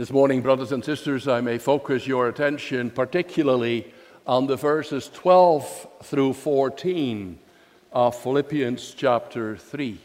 This 0.00 0.10
morning, 0.10 0.40
brothers 0.40 0.72
and 0.72 0.82
sisters, 0.82 1.28
I 1.28 1.42
may 1.42 1.58
focus 1.58 2.06
your 2.06 2.28
attention 2.28 2.90
particularly 2.90 3.92
on 4.26 4.46
the 4.46 4.56
verses 4.56 5.10
12 5.12 5.88
through 6.04 6.32
14 6.32 7.38
of 7.92 8.16
Philippians 8.16 8.94
chapter 8.96 9.58
3. 9.58 9.98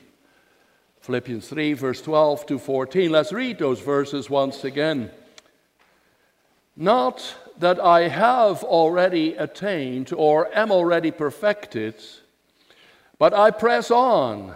Philippians 0.99 1.47
3, 1.47 1.73
verse 1.75 2.01
12 2.01 2.45
to 2.47 2.59
14. 2.59 3.09
Let's 3.09 3.31
read 3.31 3.57
those 3.57 3.79
verses 3.79 4.29
once 4.29 4.65
again. 4.65 5.11
Not 6.75 7.33
that 7.59 7.79
I 7.79 8.09
have 8.09 8.65
already 8.65 9.35
attained 9.35 10.11
or 10.11 10.53
am 10.53 10.73
already 10.73 11.11
perfected, 11.11 11.95
but 13.17 13.33
I 13.33 13.49
press 13.49 13.89
on 13.91 14.55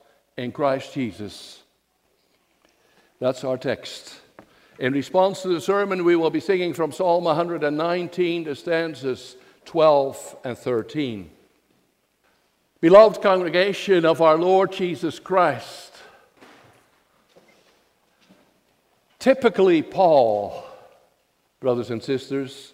in 0.41 0.51
Christ 0.51 0.93
Jesus. 0.93 1.61
That's 3.19 3.43
our 3.43 3.57
text. 3.57 4.19
In 4.79 4.93
response 4.93 5.43
to 5.43 5.49
the 5.49 5.61
sermon, 5.61 6.03
we 6.03 6.15
will 6.15 6.31
be 6.31 6.39
singing 6.39 6.73
from 6.73 6.91
Psalm 6.91 7.25
119, 7.25 8.45
the 8.45 8.55
stanzas 8.55 9.35
12 9.65 10.37
and 10.43 10.57
13. 10.57 11.29
Beloved 12.79 13.21
congregation 13.21 14.05
of 14.05 14.21
our 14.21 14.37
Lord 14.37 14.71
Jesus 14.71 15.19
Christ, 15.19 15.93
typically, 19.19 19.83
Paul, 19.83 20.63
brothers 21.59 21.91
and 21.91 22.01
sisters, 22.01 22.73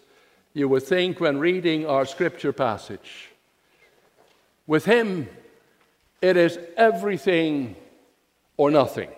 you 0.54 0.70
would 0.70 0.84
think 0.84 1.20
when 1.20 1.40
reading 1.40 1.86
our 1.86 2.06
scripture 2.06 2.54
passage, 2.54 3.32
with 4.66 4.86
him, 4.86 5.28
it 6.22 6.38
is 6.38 6.58
everything 6.76 7.76
or 8.56 8.72
nothing. 8.72 9.10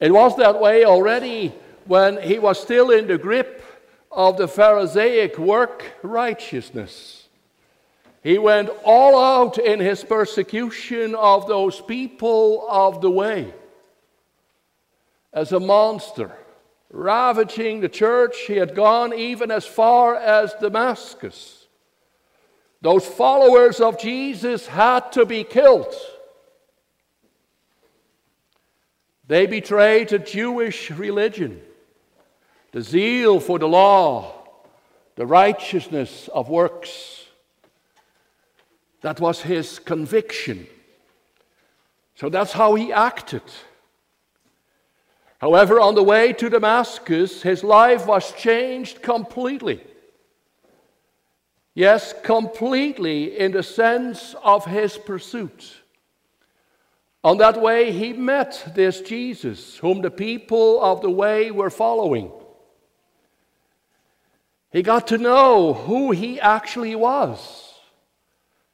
It 0.00 0.12
was 0.12 0.36
that 0.36 0.60
way 0.60 0.84
already 0.84 1.54
when 1.84 2.20
he 2.20 2.38
was 2.38 2.60
still 2.60 2.90
in 2.90 3.06
the 3.06 3.18
grip 3.18 3.62
of 4.10 4.36
the 4.36 4.48
Pharisaic 4.48 5.38
work 5.38 5.84
righteousness. 6.02 7.28
He 8.22 8.38
went 8.38 8.70
all 8.84 9.18
out 9.18 9.58
in 9.58 9.80
his 9.80 10.04
persecution 10.04 11.14
of 11.14 11.46
those 11.46 11.80
people 11.80 12.66
of 12.68 13.00
the 13.00 13.10
way 13.10 13.52
as 15.32 15.52
a 15.52 15.60
monster, 15.60 16.32
ravaging 16.90 17.80
the 17.80 17.88
church. 17.88 18.36
He 18.46 18.56
had 18.56 18.74
gone 18.74 19.14
even 19.14 19.50
as 19.50 19.64
far 19.64 20.16
as 20.16 20.52
Damascus. 20.60 21.59
Those 22.82 23.06
followers 23.06 23.80
of 23.80 23.98
Jesus 23.98 24.66
had 24.66 25.12
to 25.12 25.26
be 25.26 25.44
killed. 25.44 25.94
They 29.26 29.46
betrayed 29.46 30.08
the 30.08 30.18
Jewish 30.18 30.90
religion, 30.90 31.60
the 32.72 32.82
zeal 32.82 33.38
for 33.38 33.58
the 33.58 33.68
law, 33.68 34.32
the 35.14 35.26
righteousness 35.26 36.28
of 36.34 36.48
works. 36.48 37.26
That 39.02 39.20
was 39.20 39.42
his 39.42 39.78
conviction. 39.78 40.66
So 42.16 42.28
that's 42.28 42.52
how 42.52 42.74
he 42.74 42.92
acted. 42.92 43.42
However, 45.38 45.80
on 45.80 45.94
the 45.94 46.02
way 46.02 46.32
to 46.34 46.50
Damascus, 46.50 47.42
his 47.42 47.64
life 47.64 48.06
was 48.06 48.32
changed 48.32 49.00
completely. 49.00 49.80
Yes, 51.80 52.12
completely 52.22 53.38
in 53.38 53.52
the 53.52 53.62
sense 53.62 54.34
of 54.44 54.66
his 54.66 54.98
pursuit. 54.98 55.80
On 57.24 57.38
that 57.38 57.58
way, 57.58 57.90
he 57.90 58.12
met 58.12 58.74
this 58.74 59.00
Jesus, 59.00 59.78
whom 59.78 60.02
the 60.02 60.10
people 60.10 60.78
of 60.82 61.00
the 61.00 61.08
way 61.08 61.50
were 61.50 61.70
following. 61.70 62.32
He 64.70 64.82
got 64.82 65.06
to 65.06 65.16
know 65.16 65.72
who 65.72 66.10
he 66.10 66.38
actually 66.38 66.94
was. 66.96 67.72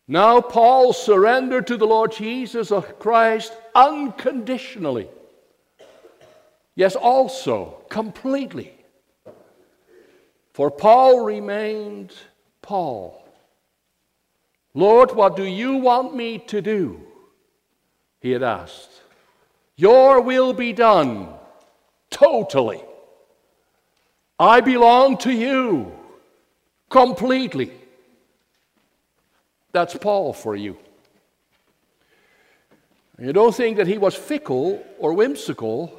Now, 0.09 0.41
Paul 0.41 0.93
surrendered 0.93 1.69
to 1.69 1.77
the 1.77 1.87
Lord 1.87 2.11
Jesus 2.11 2.73
Christ 2.99 3.53
unconditionally. 3.73 5.07
Yes, 6.75 6.97
also 6.97 7.85
completely. 7.89 8.73
For 10.55 10.73
Paul 10.73 11.25
remained 11.25 12.13
Paul, 12.67 13.23
Lord, 14.75 15.13
what 15.13 15.37
do 15.37 15.45
you 15.45 15.77
want 15.77 16.17
me 16.17 16.39
to 16.49 16.61
do? 16.61 17.01
He 18.21 18.33
had 18.33 18.43
asked. 18.43 18.91
Your 19.77 20.21
will 20.21 20.53
be 20.53 20.73
done 20.73 21.29
totally. 22.11 22.83
I 24.39 24.61
belong 24.61 25.17
to 25.19 25.31
you 25.31 25.93
completely. 26.91 27.71
That's 29.71 29.95
Paul 29.95 30.33
for 30.33 30.57
you. 30.57 30.77
You 33.19 33.33
don't 33.33 33.55
think 33.55 33.77
that 33.77 33.87
he 33.87 33.97
was 33.97 34.17
fickle 34.17 34.85
or 34.99 35.13
whimsical, 35.13 35.93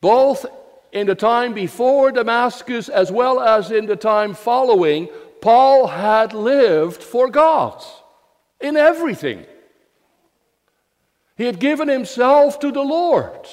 both 0.00 0.46
in 0.90 1.06
the 1.06 1.14
time 1.14 1.54
before 1.54 2.10
Damascus 2.10 2.88
as 2.88 3.12
well 3.12 3.40
as 3.40 3.70
in 3.70 3.86
the 3.86 3.96
time 3.96 4.34
following. 4.34 5.08
Paul 5.40 5.86
had 5.86 6.32
lived 6.32 7.02
for 7.02 7.28
God 7.28 7.82
in 8.60 8.76
everything. 8.76 9.46
He 11.36 11.44
had 11.44 11.58
given 11.58 11.88
himself 11.88 12.58
to 12.60 12.72
the 12.72 12.82
Lord 12.82 13.46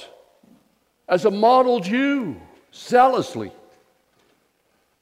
as 1.07 1.25
a 1.25 1.31
model 1.31 1.79
Jew, 1.79 2.39
zealously. 2.73 3.51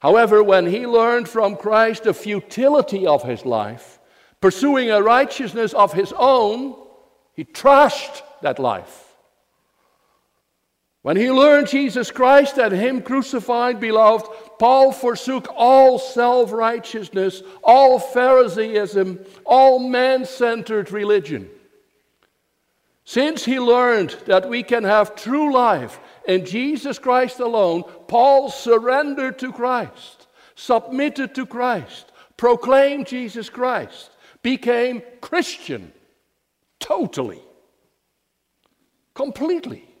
However, 0.00 0.42
when 0.42 0.66
he 0.66 0.86
learned 0.86 1.28
from 1.28 1.56
Christ 1.56 2.02
the 2.02 2.12
futility 2.12 3.06
of 3.06 3.22
his 3.22 3.46
life, 3.46 4.00
pursuing 4.40 4.90
a 4.90 5.00
righteousness 5.00 5.72
of 5.72 5.92
his 5.92 6.12
own, 6.16 6.74
he 7.34 7.44
trashed 7.44 8.22
that 8.42 8.58
life. 8.58 9.11
When 11.02 11.16
he 11.16 11.32
learned 11.32 11.66
Jesus 11.66 12.12
Christ 12.12 12.58
and 12.58 12.72
Him 12.72 13.02
crucified, 13.02 13.80
beloved, 13.80 14.26
Paul 14.60 14.92
forsook 14.92 15.48
all 15.54 15.98
self 15.98 16.52
righteousness, 16.52 17.42
all 17.62 17.98
Pharisaism, 17.98 19.18
all 19.44 19.80
man 19.80 20.24
centered 20.24 20.92
religion. 20.92 21.50
Since 23.04 23.44
he 23.44 23.58
learned 23.58 24.10
that 24.26 24.48
we 24.48 24.62
can 24.62 24.84
have 24.84 25.16
true 25.16 25.52
life 25.52 25.98
in 26.28 26.46
Jesus 26.46 27.00
Christ 27.00 27.40
alone, 27.40 27.82
Paul 28.06 28.48
surrendered 28.48 29.40
to 29.40 29.52
Christ, 29.52 30.28
submitted 30.54 31.34
to 31.34 31.44
Christ, 31.44 32.12
proclaimed 32.36 33.08
Jesus 33.08 33.50
Christ, 33.50 34.12
became 34.40 35.02
Christian 35.20 35.92
totally, 36.78 37.42
completely 39.14 39.91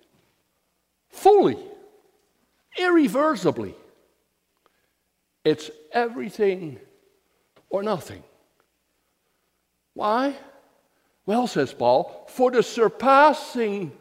fully, 1.12 1.58
irreversibly. 2.76 3.74
It's 5.44 5.70
everything 5.92 6.78
or 7.70 7.82
nothing. 7.82 8.22
Why? 9.94 10.34
Well, 11.26 11.46
says 11.46 11.72
Paul, 11.72 12.26
for 12.28 12.50
the 12.50 12.62
surpassing 12.62 13.92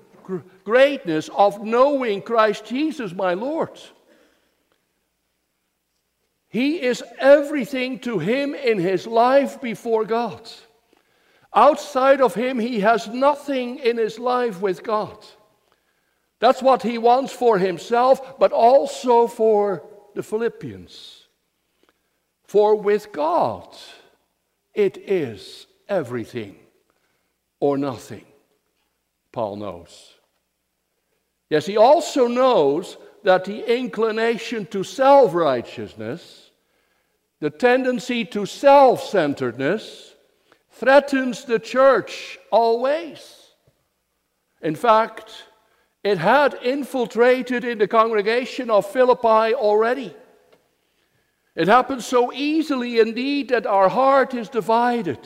greatness 0.63 1.29
of 1.35 1.63
knowing 1.63 2.21
Christ 2.21 2.65
Jesus, 2.65 3.13
my 3.13 3.33
Lord. 3.33 3.79
He 6.49 6.81
is 6.81 7.03
everything 7.19 7.99
to 7.99 8.19
him 8.19 8.55
in 8.55 8.77
his 8.77 9.07
life 9.07 9.61
before 9.61 10.05
God. 10.05 10.49
Outside 11.53 12.21
of 12.21 12.33
him, 12.33 12.59
he 12.59 12.79
has 12.81 13.07
nothing 13.07 13.79
in 13.79 13.97
his 13.97 14.19
life 14.19 14.61
with 14.61 14.83
God. 14.83 15.17
That's 16.41 16.63
what 16.63 16.81
he 16.81 16.97
wants 16.97 17.31
for 17.31 17.59
himself, 17.59 18.39
but 18.39 18.51
also 18.51 19.27
for 19.27 19.83
the 20.15 20.23
Philippians. 20.23 21.27
For 22.45 22.75
with 22.75 23.11
God, 23.11 23.77
it 24.73 24.97
is 24.97 25.67
everything 25.87 26.55
or 27.59 27.77
nothing, 27.77 28.25
Paul 29.31 29.57
knows. 29.57 30.15
Yes, 31.47 31.67
he 31.67 31.77
also 31.77 32.27
knows 32.27 32.97
that 33.23 33.45
the 33.45 33.63
inclination 33.71 34.65
to 34.67 34.83
self 34.83 35.35
righteousness, 35.35 36.49
the 37.39 37.51
tendency 37.51 38.25
to 38.25 38.47
self 38.47 39.03
centeredness, 39.03 40.15
threatens 40.71 41.45
the 41.45 41.59
church 41.59 42.39
always. 42.51 43.37
In 44.63 44.73
fact, 44.75 45.43
it 46.03 46.17
had 46.17 46.55
infiltrated 46.63 47.63
in 47.63 47.77
the 47.77 47.87
congregation 47.87 48.71
of 48.71 48.89
Philippi 48.89 49.53
already. 49.53 50.15
It 51.55 51.67
happens 51.67 52.05
so 52.05 52.31
easily 52.33 52.99
indeed 52.99 53.49
that 53.49 53.67
our 53.67 53.89
heart 53.89 54.33
is 54.33 54.49
divided, 54.49 55.19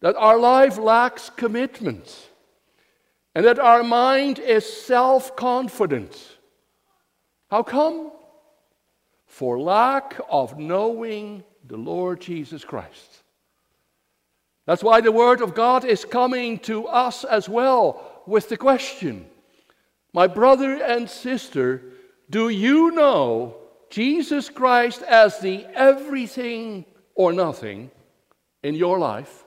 that 0.00 0.16
our 0.16 0.38
life 0.38 0.78
lacks 0.78 1.28
commitment, 1.28 2.30
and 3.34 3.44
that 3.44 3.58
our 3.58 3.82
mind 3.82 4.38
is 4.38 4.64
self 4.64 5.36
confident. 5.36 6.38
How 7.50 7.62
come? 7.62 8.12
For 9.26 9.60
lack 9.60 10.18
of 10.30 10.58
knowing 10.58 11.44
the 11.66 11.76
Lord 11.76 12.20
Jesus 12.20 12.64
Christ. 12.64 13.22
That's 14.64 14.82
why 14.82 15.00
the 15.00 15.12
Word 15.12 15.42
of 15.42 15.54
God 15.54 15.84
is 15.84 16.04
coming 16.04 16.58
to 16.60 16.86
us 16.86 17.22
as 17.24 17.48
well 17.48 18.15
with 18.26 18.48
the 18.48 18.56
question 18.56 19.26
My 20.12 20.26
brother 20.26 20.82
and 20.82 21.08
sister, 21.08 21.82
do 22.28 22.48
you 22.48 22.90
know 22.90 23.56
Jesus 23.90 24.48
Christ 24.48 25.02
as 25.02 25.38
the 25.38 25.64
everything 25.74 26.84
or 27.14 27.32
nothing 27.32 27.90
in 28.62 28.74
your 28.74 28.98
life? 28.98 29.44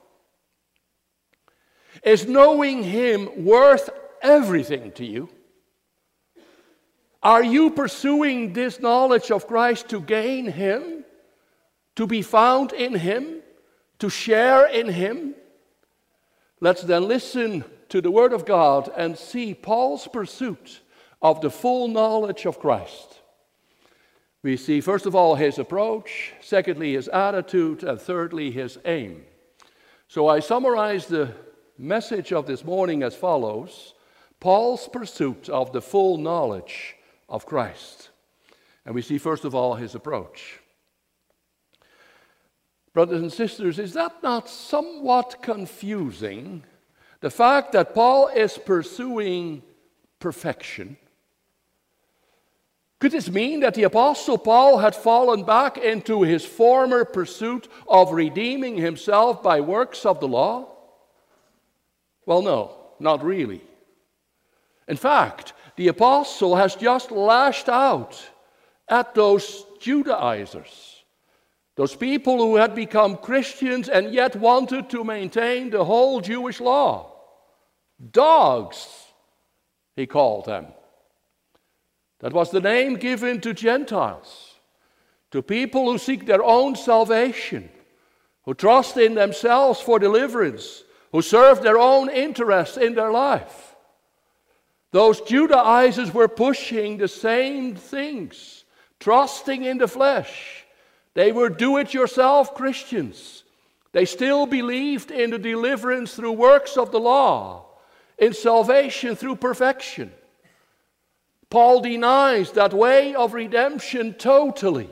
Is 2.03 2.27
knowing 2.27 2.83
Him 2.83 3.45
worth 3.45 3.89
everything 4.21 4.91
to 4.93 5.05
you? 5.05 5.29
Are 7.21 7.43
you 7.43 7.71
pursuing 7.71 8.53
this 8.53 8.79
knowledge 8.79 9.29
of 9.29 9.47
Christ 9.47 9.89
to 9.89 9.99
gain 9.99 10.45
Him, 10.45 11.03
to 11.97 12.07
be 12.07 12.21
found 12.21 12.71
in 12.71 12.95
Him, 12.95 13.41
to 13.99 14.09
share 14.09 14.67
in 14.67 14.87
Him? 14.87 15.35
Let's 16.61 16.81
then 16.83 17.07
listen 17.07 17.65
to 17.89 18.01
the 18.01 18.12
Word 18.12 18.33
of 18.33 18.45
God 18.45 18.89
and 18.95 19.18
see 19.18 19.53
Paul's 19.53 20.07
pursuit 20.07 20.80
of 21.21 21.41
the 21.41 21.50
full 21.50 21.88
knowledge 21.88 22.45
of 22.45 22.59
Christ. 22.59 23.19
We 24.41 24.56
see, 24.56 24.80
first 24.80 25.06
of 25.06 25.15
all, 25.15 25.36
his 25.36 25.59
approach, 25.59 26.33
secondly, 26.39 26.94
his 26.94 27.09
attitude, 27.09 27.83
and 27.83 28.00
thirdly, 28.00 28.51
his 28.51 28.77
aim. 28.86 29.25
So 30.07 30.27
I 30.27 30.39
summarize 30.39 31.07
the 31.07 31.33
message 31.77 32.31
of 32.31 32.45
this 32.45 32.63
morning 32.63 33.03
as 33.03 33.15
follows 33.15 33.94
Paul's 34.39 34.88
pursuit 34.88 35.50
of 35.50 35.74
the 35.74 35.81
full 35.81 36.18
knowledge 36.18 36.95
of 37.27 37.45
Christ. 37.45 38.09
And 38.86 38.95
we 38.95 39.01
see, 39.01 39.18
first 39.18 39.44
of 39.44 39.53
all, 39.53 39.75
his 39.75 39.94
approach. 39.94 40.59
Brothers 42.94 43.21
and 43.21 43.31
sisters, 43.31 43.77
is 43.77 43.94
that 43.94 44.24
not 44.24 44.50
somewhat 44.50 45.41
confusing? 45.41 46.63
The 47.21 47.30
fact 47.30 47.74
that 47.74 47.94
Paul 47.94 48.27
is 48.27 48.57
pursuing 48.57 49.62
perfection 50.19 50.98
could 53.00 53.12
this 53.13 53.30
mean 53.30 53.62
that 53.62 53.75
the 53.75 53.83
Apostle 53.83 54.38
Paul 54.38 54.77
had 54.80 54.94
fallen 54.94 55.44
back 55.44 55.77
into 55.77 56.24
his 56.24 56.45
former 56.45 57.06
pursuit 57.06 57.69
of 57.88 58.12
redeeming 58.12 58.75
himself 58.75 59.42
by 59.42 59.62
works 59.62 60.06
of 60.06 60.19
the 60.19 60.27
law? 60.27 60.68
Well, 62.25 62.42
no, 62.42 62.75
not 63.00 63.24
really. 63.24 63.62
In 64.89 64.98
fact, 64.98 65.54
the 65.77 65.88
Apostle 65.88 66.57
has 66.57 66.75
just 66.75 67.10
lashed 67.10 67.69
out 67.69 68.22
at 68.89 69.15
those 69.15 69.65
Judaizers, 69.80 71.04
those 71.75 71.95
people 71.95 72.38
who 72.38 72.57
had 72.57 72.75
become 72.75 73.15
Christians 73.15 73.88
and 73.88 74.13
yet 74.13 74.36
wanted 74.36 74.89
to 74.89 75.06
maintain 75.06 75.69
the 75.69 75.86
whole 75.86 76.19
Jewish 76.19 76.60
law. 76.60 77.08
Dogs, 78.12 78.88
he 79.96 80.06
called 80.06 80.46
them. 80.46 80.68
That 82.19 82.34
was 82.34 82.51
the 82.51 82.62
name 82.62 82.96
given 82.96 83.42
to 83.42 83.54
Gentiles, 83.54 84.56
to 85.31 85.42
people 85.42 85.92
who 85.92 85.98
seek 85.98 86.25
their 86.25 86.44
own 86.44 86.75
salvation, 86.75 87.69
who 88.44 88.54
trust 88.54 88.98
in 88.98 89.16
themselves 89.16 89.80
for 89.80 90.00
deliverance, 90.00 90.84
who 91.12 91.22
serve 91.22 91.62
their 91.62 91.78
own 91.78 92.10
interests 92.10 92.78
in 92.78 92.96
their 92.96 93.12
life. 93.12 93.75
Those 94.92 95.22
Judaizers 95.22 96.13
were 96.13 96.28
pushing 96.28 96.98
the 96.98 97.07
same 97.07 97.75
things, 97.75 98.63
trusting 99.00 99.63
in 99.63 99.78
the 99.78 99.88
flesh. 99.88 100.66
They 101.13 101.31
were 101.31 101.50
do 101.50 101.78
it 101.78 101.94
yourself 101.94 102.56
Christians. 102.56 103.44
They 103.92 104.06
still 104.06 104.46
believed 104.46 105.12
in 105.12 105.31
the 105.31 105.40
deliverance 105.40 106.16
through 106.16 106.34
works 106.34 106.78
of 106.78 106.92
the 106.92 107.00
law, 107.00 107.69
in 108.19 108.33
salvation 108.33 109.16
through 109.16 109.38
perfection. 109.38 110.12
Paul 111.50 111.81
denies 111.81 112.51
that 112.51 112.74
way 112.74 113.16
of 113.16 113.33
redemption 113.33 114.13
totally. 114.13 114.89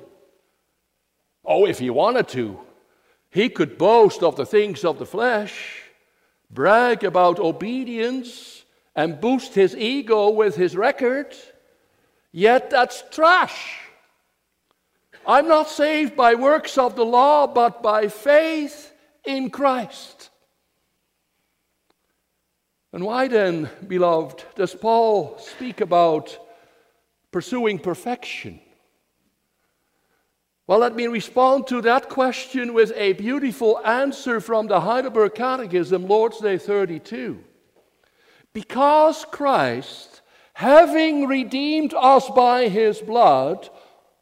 Oh, 1.45 1.65
if 1.65 1.79
he 1.79 1.89
wanted 1.89 2.27
to, 2.29 2.59
he 3.29 3.49
could 3.49 3.77
boast 3.77 4.23
of 4.23 4.35
the 4.35 4.45
things 4.45 4.83
of 4.83 4.97
the 4.97 5.05
flesh, 5.05 5.83
brag 6.49 7.03
about 7.03 7.39
obedience, 7.39 8.63
and 8.95 9.21
boost 9.21 9.53
his 9.53 9.75
ego 9.75 10.29
with 10.29 10.55
his 10.55 10.75
record. 10.75 11.35
Yet 12.31 12.69
that's 12.69 13.03
trash. 13.11 13.79
I'm 15.25 15.47
not 15.47 15.69
saved 15.69 16.15
by 16.15 16.35
works 16.35 16.77
of 16.77 16.95
the 16.95 17.05
law, 17.05 17.47
but 17.47 17.83
by 17.83 18.07
faith 18.07 18.93
in 19.25 19.49
Christ. 19.49 20.29
And 22.97 23.05
why 23.05 23.27
then, 23.27 23.69
beloved, 23.87 24.43
does 24.55 24.73
Paul 24.73 25.37
speak 25.37 25.81
about 25.81 26.35
pursuing 27.31 27.77
perfection? 27.77 28.59
Well, 30.65 30.79
let 30.79 30.95
me 30.95 31.05
respond 31.05 31.67
to 31.67 31.79
that 31.83 32.09
question 32.09 32.73
with 32.73 32.91
a 32.95 33.13
beautiful 33.13 33.79
answer 33.85 34.41
from 34.41 34.65
the 34.65 34.79
Heidelberg 34.79 35.35
Catechism, 35.35 36.07
Lord's 36.07 36.39
Day 36.39 36.57
32. 36.57 37.37
Because 38.51 39.25
Christ, 39.25 40.23
having 40.53 41.27
redeemed 41.27 41.93
us 41.93 42.27
by 42.31 42.67
his 42.67 42.99
blood, 42.99 43.69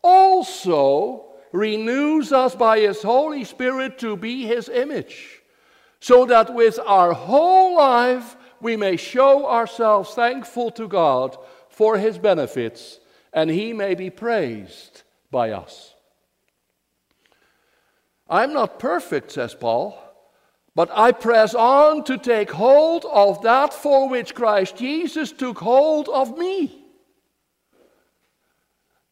also 0.04 1.28
renews 1.54 2.34
us 2.34 2.56
by 2.56 2.82
his 2.82 3.02
Holy 3.02 3.46
Spirit 3.46 4.00
to 4.00 4.18
be 4.18 4.46
his 4.46 4.68
image, 4.68 5.42
so 6.02 6.26
that 6.26 6.54
with 6.54 6.78
our 6.86 7.14
whole 7.14 7.78
life 7.78 8.36
we 8.62 8.78
may 8.78 8.98
show 8.98 9.48
ourselves 9.48 10.14
thankful 10.14 10.72
to 10.72 10.88
God 10.88 11.38
for 11.70 11.98
his 11.98 12.18
benefits, 12.18 13.00
and 13.34 13.50
he 13.50 13.74
may 13.74 13.96
be 13.96 14.10
praised 14.10 15.04
by 15.32 15.52
us. 15.52 15.94
I'm 18.30 18.54
not 18.54 18.80
perfect, 18.80 19.32
says 19.32 19.54
Paul, 19.54 19.98
but 20.74 20.90
I 20.94 21.12
press 21.12 21.54
on 21.54 22.04
to 22.06 22.18
take 22.18 22.52
hold 22.52 23.06
of 23.06 23.42
that 23.44 23.74
for 23.74 24.10
which 24.10 24.36
Christ 24.36 24.78
Jesus 24.78 25.32
took 25.32 25.60
hold 25.60 26.10
of 26.10 26.38
me. 26.38 26.82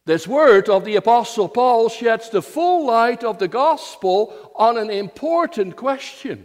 This 0.06 0.28
word 0.28 0.68
of 0.68 0.84
the 0.84 0.96
Apostle 0.96 1.48
Paul 1.48 1.88
sheds 1.88 2.28
the 2.28 2.42
full 2.42 2.86
light 2.86 3.24
of 3.24 3.38
the 3.38 3.48
gospel 3.48 4.52
on 4.54 4.76
an 4.76 4.90
important 4.90 5.76
question. 5.76 6.44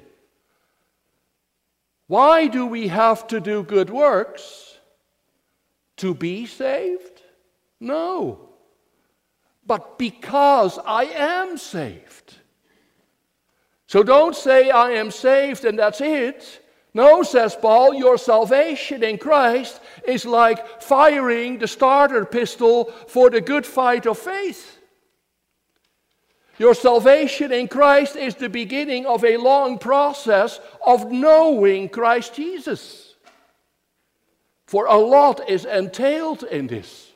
Why 2.09 2.47
do 2.47 2.65
we 2.65 2.89
have 2.89 3.25
to 3.27 3.39
do 3.39 3.63
good 3.63 3.89
works? 3.89 4.69
to 5.99 6.13
be 6.13 6.45
saved? 6.45 7.21
No. 7.79 8.49
But 9.65 9.99
because 9.99 10.79
I 10.85 11.03
am 11.05 11.57
saved. 11.57 12.35
So 13.87 14.03
don't 14.03 14.35
say 14.35 14.69
I 14.69 14.91
am 14.91 15.11
saved 15.11 15.65
and 15.65 15.77
that's 15.77 16.01
it. 16.01 16.65
No, 16.93 17.21
says 17.21 17.55
Paul, 17.55 17.93
your 17.93 18.17
salvation 18.17 19.03
in 19.03 19.17
Christ 19.17 19.79
is 20.07 20.25
like 20.25 20.81
firing 20.81 21.59
the 21.59 21.67
starter 21.67 22.25
pistol 22.25 22.85
for 23.07 23.29
the 23.29 23.41
good 23.41 23.65
fight 23.65 24.07
of 24.07 24.17
faith. 24.17 24.78
Your 26.59 26.75
salvation 26.75 27.53
in 27.53 27.69
Christ 27.69 28.17
is 28.17 28.35
the 28.35 28.49
beginning 28.49 29.05
of 29.05 29.23
a 29.23 29.37
long 29.37 29.79
process 29.79 30.59
of 30.85 31.09
knowing 31.09 31.87
Christ 31.87 32.35
Jesus. 32.35 33.15
For 34.67 34.85
a 34.85 34.97
lot 34.97 35.49
is 35.49 35.63
entailed 35.65 36.43
in 36.43 36.67
this. 36.67 37.11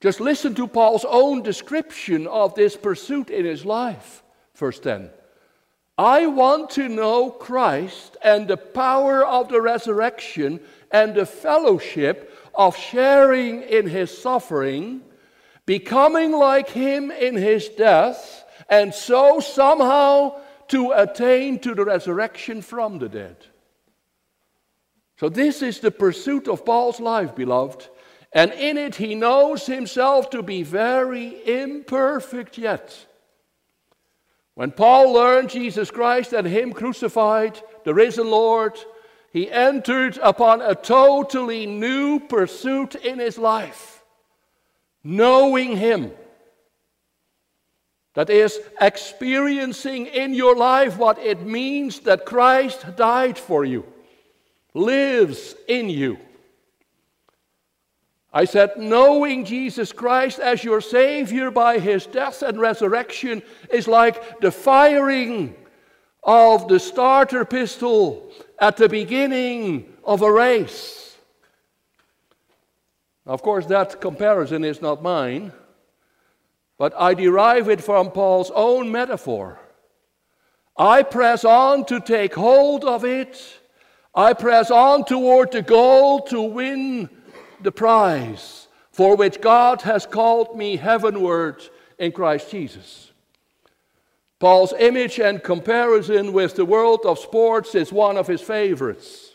Just 0.00 0.20
listen 0.20 0.54
to 0.56 0.68
Paul's 0.68 1.06
own 1.06 1.42
description 1.42 2.26
of 2.26 2.54
this 2.54 2.76
pursuit 2.76 3.30
in 3.30 3.46
his 3.46 3.64
life. 3.64 4.22
Verse 4.54 4.78
10 4.78 5.10
I 5.96 6.26
want 6.26 6.70
to 6.70 6.88
know 6.88 7.30
Christ 7.30 8.18
and 8.22 8.46
the 8.46 8.58
power 8.58 9.24
of 9.24 9.48
the 9.48 9.62
resurrection 9.62 10.60
and 10.90 11.14
the 11.14 11.24
fellowship 11.24 12.36
of 12.54 12.76
sharing 12.76 13.62
in 13.62 13.86
his 13.86 14.16
suffering, 14.16 15.00
becoming 15.66 16.32
like 16.32 16.68
him 16.68 17.10
in 17.10 17.34
his 17.34 17.68
death, 17.68 18.44
and 18.68 18.94
so 18.94 19.40
somehow 19.40 20.40
to 20.68 20.92
attain 20.92 21.58
to 21.60 21.74
the 21.74 21.84
resurrection 21.84 22.62
from 22.62 22.98
the 22.98 23.08
dead. 23.08 23.36
So, 25.18 25.28
this 25.28 25.62
is 25.62 25.80
the 25.80 25.90
pursuit 25.90 26.48
of 26.48 26.64
Paul's 26.64 27.00
life, 27.00 27.34
beloved. 27.34 27.88
And 28.32 28.52
in 28.52 28.76
it, 28.76 28.96
he 28.96 29.14
knows 29.14 29.64
himself 29.64 30.30
to 30.30 30.42
be 30.42 30.64
very 30.64 31.40
imperfect 31.46 32.58
yet. 32.58 33.06
When 34.54 34.72
Paul 34.72 35.12
learned 35.12 35.50
Jesus 35.50 35.90
Christ 35.90 36.32
and 36.32 36.46
Him 36.46 36.72
crucified, 36.72 37.60
the 37.84 37.94
risen 37.94 38.30
Lord, 38.30 38.78
he 39.32 39.50
entered 39.50 40.18
upon 40.22 40.62
a 40.62 40.76
totally 40.76 41.66
new 41.66 42.20
pursuit 42.20 42.94
in 42.94 43.18
his 43.18 43.36
life 43.36 43.93
knowing 45.04 45.76
Him. 45.76 46.10
That 48.14 48.30
is, 48.30 48.58
experiencing 48.80 50.06
in 50.06 50.34
your 50.34 50.56
life 50.56 50.96
what 50.96 51.18
it 51.18 51.42
means 51.42 52.00
that 52.00 52.24
Christ 52.24 52.96
died 52.96 53.38
for 53.38 53.64
you, 53.64 53.84
lives 54.72 55.54
in 55.68 55.90
you. 55.90 56.18
I 58.32 58.46
said, 58.46 58.76
knowing 58.76 59.44
Jesus 59.44 59.92
Christ 59.92 60.40
as 60.40 60.64
your 60.64 60.80
Savior 60.80 61.52
by 61.52 61.78
His 61.78 62.06
death 62.06 62.42
and 62.42 62.58
resurrection 62.58 63.42
is 63.70 63.86
like 63.86 64.40
the 64.40 64.50
firing 64.50 65.54
of 66.22 66.66
the 66.68 66.80
starter 66.80 67.44
pistol 67.44 68.32
at 68.58 68.76
the 68.76 68.88
beginning 68.88 69.92
of 70.02 70.22
a 70.22 70.32
race. 70.32 71.03
Of 73.26 73.42
course, 73.42 73.66
that 73.66 74.00
comparison 74.00 74.64
is 74.64 74.82
not 74.82 75.02
mine, 75.02 75.52
but 76.78 76.92
I 76.98 77.14
derive 77.14 77.68
it 77.68 77.82
from 77.82 78.10
Paul's 78.10 78.50
own 78.54 78.92
metaphor. 78.92 79.58
I 80.76 81.02
press 81.02 81.44
on 81.44 81.84
to 81.86 82.00
take 82.00 82.34
hold 82.34 82.84
of 82.84 83.04
it. 83.04 83.60
I 84.14 84.32
press 84.32 84.70
on 84.70 85.04
toward 85.04 85.52
the 85.52 85.62
goal 85.62 86.20
to 86.22 86.40
win 86.42 87.08
the 87.60 87.72
prize 87.72 88.68
for 88.92 89.16
which 89.16 89.40
God 89.40 89.82
has 89.82 90.06
called 90.06 90.56
me 90.56 90.76
heavenward 90.76 91.62
in 91.98 92.12
Christ 92.12 92.50
Jesus. 92.50 93.10
Paul's 94.38 94.74
image 94.78 95.18
and 95.18 95.42
comparison 95.42 96.32
with 96.32 96.54
the 96.54 96.64
world 96.64 97.00
of 97.04 97.18
sports 97.18 97.74
is 97.74 97.92
one 97.92 98.16
of 98.16 98.26
his 98.26 98.40
favorites. 98.40 99.34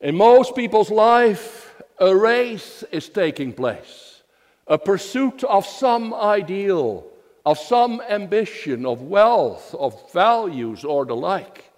In 0.00 0.14
most 0.14 0.54
people's 0.54 0.90
life, 0.90 1.82
a 1.98 2.14
race 2.14 2.84
is 2.90 3.08
taking 3.08 3.52
place, 3.52 4.22
a 4.66 4.78
pursuit 4.78 5.44
of 5.44 5.66
some 5.66 6.12
ideal, 6.12 7.06
of 7.46 7.58
some 7.58 8.00
ambition, 8.08 8.86
of 8.86 9.02
wealth, 9.02 9.74
of 9.74 10.12
values, 10.12 10.84
or 10.84 11.04
the 11.04 11.16
like. 11.16 11.70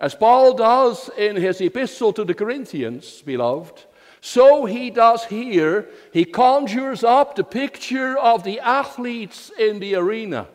As 0.00 0.14
Paul 0.14 0.54
does 0.54 1.08
in 1.16 1.36
his 1.36 1.60
epistle 1.60 2.12
to 2.12 2.24
the 2.24 2.34
Corinthians, 2.34 3.22
beloved, 3.22 3.84
so 4.20 4.64
he 4.64 4.88
does 4.88 5.24
here. 5.26 5.86
He 6.10 6.24
conjures 6.24 7.04
up 7.04 7.36
the 7.36 7.44
picture 7.44 8.16
of 8.16 8.42
the 8.42 8.58
athletes 8.58 9.52
in 9.58 9.80
the 9.80 9.96
arena. 9.96 10.48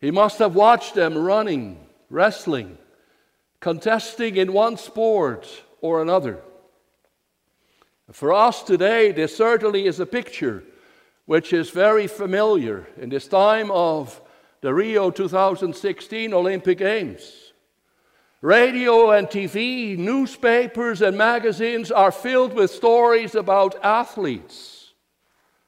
He 0.00 0.12
must 0.12 0.38
have 0.38 0.54
watched 0.54 0.94
them 0.94 1.18
running, 1.18 1.84
wrestling, 2.08 2.78
contesting 3.58 4.36
in 4.36 4.52
one 4.52 4.76
sport 4.76 5.48
or 5.80 6.00
another. 6.00 6.40
For 8.12 8.32
us 8.32 8.62
today, 8.62 9.10
this 9.10 9.36
certainly 9.36 9.86
is 9.86 9.98
a 9.98 10.06
picture 10.06 10.62
which 11.24 11.52
is 11.52 11.70
very 11.70 12.06
familiar 12.06 12.86
in 12.96 13.08
this 13.08 13.26
time 13.26 13.70
of 13.72 14.20
the 14.60 14.72
Rio 14.72 15.10
2016 15.10 16.32
Olympic 16.32 16.78
Games. 16.78 17.52
Radio 18.42 19.10
and 19.10 19.26
TV, 19.26 19.98
newspapers 19.98 21.02
and 21.02 21.18
magazines 21.18 21.90
are 21.90 22.12
filled 22.12 22.52
with 22.52 22.70
stories 22.70 23.34
about 23.34 23.82
athletes, 23.82 24.92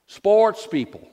sports 0.06 0.66
people. 0.66 1.08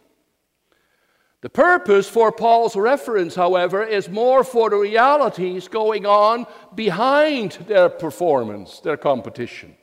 The 1.41 1.49
purpose 1.49 2.07
for 2.07 2.31
Paul's 2.31 2.75
reference, 2.75 3.33
however, 3.33 3.83
is 3.83 4.09
more 4.09 4.43
for 4.43 4.69
the 4.69 4.77
realities 4.77 5.67
going 5.67 6.05
on 6.05 6.45
behind 6.75 7.53
their 7.67 7.89
performance, 7.89 8.79
their 8.79 8.97
competition. 8.97 9.75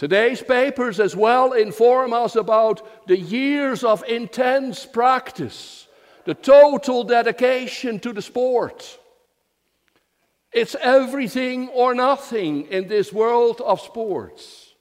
Today's 0.00 0.42
papers 0.42 0.98
as 0.98 1.14
well 1.14 1.52
inform 1.52 2.14
us 2.14 2.34
about 2.34 3.06
the 3.06 3.18
years 3.18 3.84
of 3.84 4.02
intense 4.08 4.86
practice, 4.86 5.88
the 6.24 6.32
total 6.32 7.04
dedication 7.04 8.00
to 8.00 8.14
the 8.14 8.22
sport. 8.22 8.98
It's 10.54 10.74
everything 10.80 11.68
or 11.68 11.94
nothing 11.94 12.62
in 12.68 12.88
this 12.88 13.12
world 13.12 13.60
of 13.60 13.82
sports. 13.82 14.72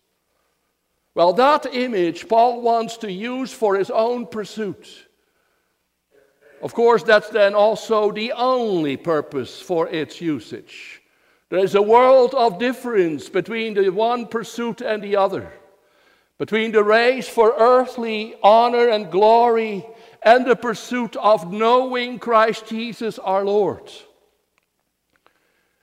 Well, 1.13 1.33
that 1.33 1.65
image 1.75 2.29
Paul 2.29 2.61
wants 2.61 2.95
to 2.99 3.11
use 3.11 3.51
for 3.51 3.75
his 3.75 3.91
own 3.91 4.25
pursuit. 4.25 4.87
Of 6.61 6.73
course, 6.73 7.03
that's 7.03 7.27
then 7.27 7.55
also 7.55 8.13
the 8.13 8.31
only 8.31 8.95
purpose 8.95 9.61
for 9.61 9.89
its 9.89 10.21
usage. 10.21 10.98
There 11.49 11.59
is 11.59 11.73
a 11.73 11.81
world 11.81 12.35
of 12.35 12.59
difference 12.59 13.27
between 13.27 13.73
the 13.73 13.89
one 13.89 14.27
pursuit 14.27 14.81
and 14.81 15.01
the 15.01 15.15
other, 15.15 15.51
between 16.37 16.71
the 16.71 16.83
race 16.83 17.27
for 17.27 17.55
earthly 17.57 18.35
honor 18.43 18.87
and 18.89 19.11
glory 19.11 19.85
and 20.21 20.45
the 20.45 20.55
pursuit 20.55 21.15
of 21.15 21.51
knowing 21.51 22.19
Christ 22.19 22.67
Jesus 22.67 23.17
our 23.19 23.43
Lord. 23.43 23.91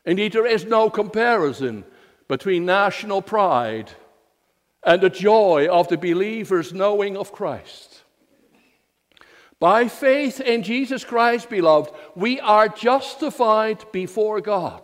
Indeed, 0.04 0.32
there 0.32 0.46
is 0.46 0.64
no 0.64 0.88
comparison 0.88 1.84
between 2.28 2.64
national 2.64 3.22
pride 3.22 3.90
and 4.84 5.00
the 5.00 5.10
joy 5.10 5.66
of 5.68 5.88
the 5.88 5.98
believer's 5.98 6.72
knowing 6.72 7.16
of 7.16 7.32
Christ. 7.32 8.02
By 9.58 9.88
faith 9.88 10.40
in 10.40 10.62
Jesus 10.62 11.04
Christ, 11.04 11.50
beloved, 11.50 11.92
we 12.14 12.38
are 12.38 12.68
justified 12.68 13.84
before 13.90 14.40
God. 14.40 14.82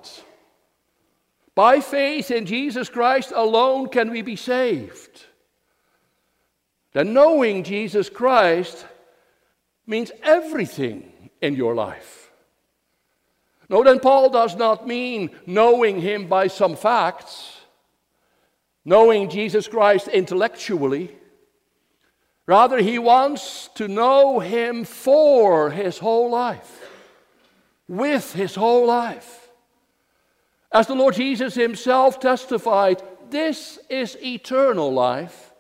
By 1.55 1.81
faith 1.81 2.31
in 2.31 2.47
Jesus 2.47 2.89
Christ 2.89 3.33
alone 3.35 3.89
can 3.89 4.11
we 4.11 4.23
be 4.23 4.37
saved. 4.37 5.27
Then 6.93 7.13
knowing 7.13 7.63
Jesus 7.63 8.09
Christ 8.09 8.87
means 9.87 10.13
everything 10.23 11.31
in 11.41 11.55
your 11.55 11.75
life. 11.75 12.31
No, 13.69 13.83
then 13.83 14.01
Paul 14.01 14.31
does 14.31 14.57
not 14.57 14.87
mean 14.87 15.31
knowing 15.47 16.01
him 16.01 16.27
by 16.27 16.47
some 16.47 16.77
facts, 16.77 17.61
knowing 18.85 19.31
Jesus 19.31 19.67
Christ 19.67 20.09
intellectually. 20.09 21.15
Rather, 22.47 22.79
he 22.79 22.99
wants 22.99 23.69
to 23.77 23.89
know 23.89 24.41
him 24.41 24.85
for 24.85 25.71
his 25.71 25.99
whole 25.99 26.31
life, 26.31 26.91
with 27.89 28.33
his 28.35 28.55
whole 28.55 28.87
life. 28.87 29.42
As 30.73 30.87
the 30.87 30.95
Lord 30.95 31.15
Jesus 31.15 31.55
himself 31.55 32.19
testified, 32.19 33.03
this 33.31 33.79
is 33.91 34.17
eternal 34.23 34.93
life, 34.93 35.53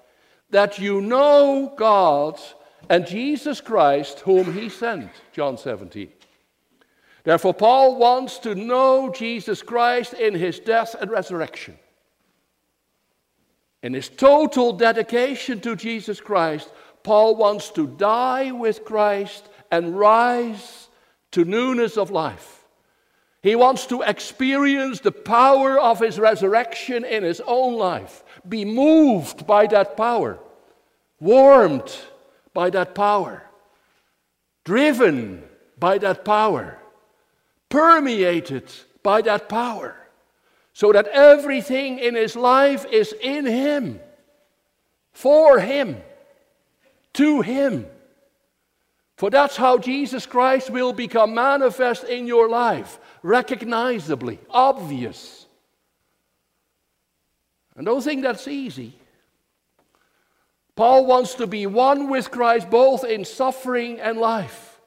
that 0.50 0.78
you 0.78 1.00
know 1.00 1.72
God 1.76 2.40
and 2.88 3.06
Jesus 3.06 3.60
Christ, 3.60 4.20
whom 4.20 4.52
he 4.52 4.68
sent. 4.68 5.10
John 5.32 5.58
17. 5.58 6.08
Therefore, 7.24 7.54
Paul 7.54 7.96
wants 7.96 8.38
to 8.40 8.54
know 8.54 9.10
Jesus 9.10 9.62
Christ 9.62 10.14
in 10.14 10.34
his 10.34 10.58
death 10.58 10.96
and 11.00 11.10
resurrection. 11.10 11.78
In 13.82 13.94
his 13.94 14.08
total 14.08 14.72
dedication 14.72 15.60
to 15.60 15.76
Jesus 15.76 16.20
Christ, 16.20 16.70
Paul 17.02 17.36
wants 17.36 17.70
to 17.70 17.86
die 17.86 18.50
with 18.50 18.84
Christ 18.84 19.48
and 19.70 19.98
rise 19.98 20.88
to 21.32 21.44
newness 21.44 21.96
of 21.96 22.10
life. 22.10 22.61
He 23.42 23.56
wants 23.56 23.86
to 23.86 24.02
experience 24.02 25.00
the 25.00 25.12
power 25.12 25.78
of 25.78 25.98
his 25.98 26.18
resurrection 26.18 27.04
in 27.04 27.24
his 27.24 27.40
own 27.44 27.74
life, 27.74 28.22
be 28.48 28.64
moved 28.64 29.46
by 29.46 29.66
that 29.66 29.96
power, 29.96 30.38
warmed 31.18 31.96
by 32.54 32.70
that 32.70 32.94
power, 32.94 33.42
driven 34.64 35.42
by 35.78 35.98
that 35.98 36.24
power 36.24 36.78
permeated 37.72 38.70
by 39.02 39.22
that 39.22 39.48
power, 39.48 39.96
so 40.74 40.92
that 40.92 41.06
everything 41.08 41.98
in 41.98 42.14
his 42.14 42.36
life 42.36 42.84
is 42.92 43.14
in 43.18 43.46
him, 43.46 43.98
for 45.12 45.58
him, 45.58 45.96
to 47.14 47.40
him. 47.40 47.86
For 49.22 49.30
that's 49.30 49.56
how 49.56 49.78
Jesus 49.78 50.26
Christ 50.26 50.68
will 50.68 50.92
become 50.92 51.32
manifest 51.32 52.02
in 52.02 52.26
your 52.26 52.48
life, 52.48 52.98
recognizably, 53.22 54.40
obvious. 54.50 55.46
And 57.76 57.86
don't 57.86 58.02
think 58.02 58.24
that's 58.24 58.48
easy. 58.48 58.94
Paul 60.74 61.06
wants 61.06 61.34
to 61.34 61.46
be 61.46 61.66
one 61.66 62.10
with 62.10 62.32
Christ 62.32 62.68
both 62.68 63.04
in 63.04 63.24
suffering 63.24 64.00
and 64.00 64.18
life. 64.18 64.80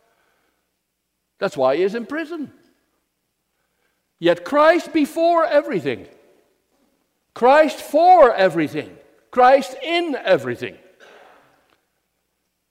That's 1.39 1.55
why 1.55 1.77
he 1.77 1.83
is 1.83 1.95
in 1.95 2.05
prison. 2.05 2.51
Yet 4.19 4.43
Christ 4.43 4.91
before 4.91 5.45
everything, 5.45 6.07
Christ 7.33 7.77
for 7.77 8.35
everything, 8.35 8.97
Christ 9.31 9.77
in 9.81 10.13
everything. 10.13 10.75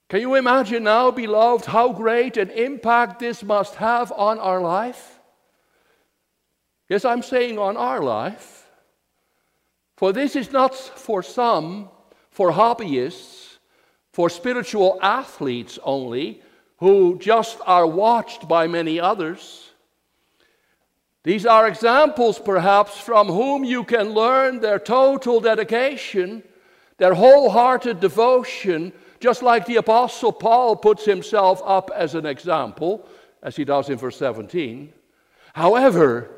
Can 0.08 0.20
you 0.20 0.34
imagine 0.34 0.84
now, 0.84 1.10
beloved, 1.10 1.64
how 1.64 1.92
great 1.92 2.36
an 2.36 2.50
impact 2.50 3.18
this 3.18 3.42
must 3.42 3.76
have 3.76 4.12
on 4.12 4.38
our 4.38 4.60
life? 4.60 5.18
Yes, 6.88 7.04
I'm 7.04 7.22
saying 7.22 7.58
on 7.58 7.76
our 7.76 8.00
life. 8.00 8.68
For 9.96 10.12
this 10.12 10.36
is 10.36 10.52
not 10.52 10.74
for 10.74 11.22
some, 11.22 11.88
for 12.30 12.52
hobbyists, 12.52 13.56
for 14.12 14.28
spiritual 14.28 14.98
athletes 15.00 15.78
only, 15.82 16.42
who 16.78 17.18
just 17.18 17.58
are 17.64 17.86
watched 17.86 18.46
by 18.46 18.66
many 18.66 19.00
others. 19.00 19.70
These 21.22 21.46
are 21.46 21.66
examples, 21.66 22.38
perhaps, 22.38 23.00
from 23.00 23.28
whom 23.28 23.64
you 23.64 23.82
can 23.84 24.10
learn 24.10 24.60
their 24.60 24.78
total 24.78 25.40
dedication, 25.40 26.42
their 26.98 27.14
wholehearted 27.14 28.00
devotion, 28.00 28.92
just 29.24 29.42
like 29.42 29.64
the 29.64 29.76
Apostle 29.76 30.32
Paul 30.32 30.76
puts 30.76 31.06
himself 31.06 31.62
up 31.64 31.90
as 31.96 32.14
an 32.14 32.26
example, 32.26 33.08
as 33.42 33.56
he 33.56 33.64
does 33.64 33.88
in 33.88 33.96
verse 33.96 34.18
17. 34.18 34.92
However, 35.54 36.28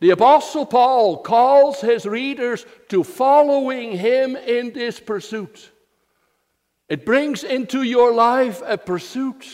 the 0.00 0.10
Apostle 0.10 0.66
Paul 0.66 1.18
calls 1.18 1.80
his 1.80 2.06
readers 2.06 2.66
to 2.88 3.04
following 3.04 3.92
him 3.92 4.34
in 4.34 4.72
this 4.72 4.98
pursuit. 4.98 5.70
It 6.88 7.06
brings 7.06 7.44
into 7.44 7.82
your 7.82 8.12
life 8.12 8.60
a 8.66 8.78
pursuit, 8.78 9.46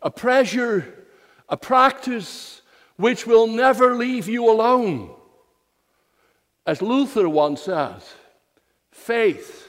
a 0.00 0.12
pressure, 0.12 1.06
a 1.48 1.56
practice 1.56 2.62
which 2.98 3.26
will 3.26 3.48
never 3.48 3.96
leave 3.96 4.28
you 4.28 4.48
alone. 4.48 5.12
As 6.64 6.80
Luther 6.80 7.28
once 7.28 7.62
said, 7.62 8.00
faith 8.92 9.59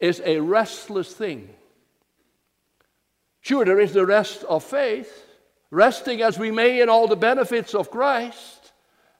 is 0.00 0.20
a 0.24 0.40
restless 0.40 1.12
thing. 1.12 1.48
Sure, 3.40 3.64
there 3.64 3.80
is 3.80 3.92
the 3.92 4.06
rest 4.06 4.42
of 4.44 4.64
faith, 4.64 5.26
resting 5.70 6.22
as 6.22 6.38
we 6.38 6.50
may 6.50 6.80
in 6.80 6.88
all 6.88 7.06
the 7.06 7.16
benefits 7.16 7.74
of 7.74 7.90
Christ 7.90 8.72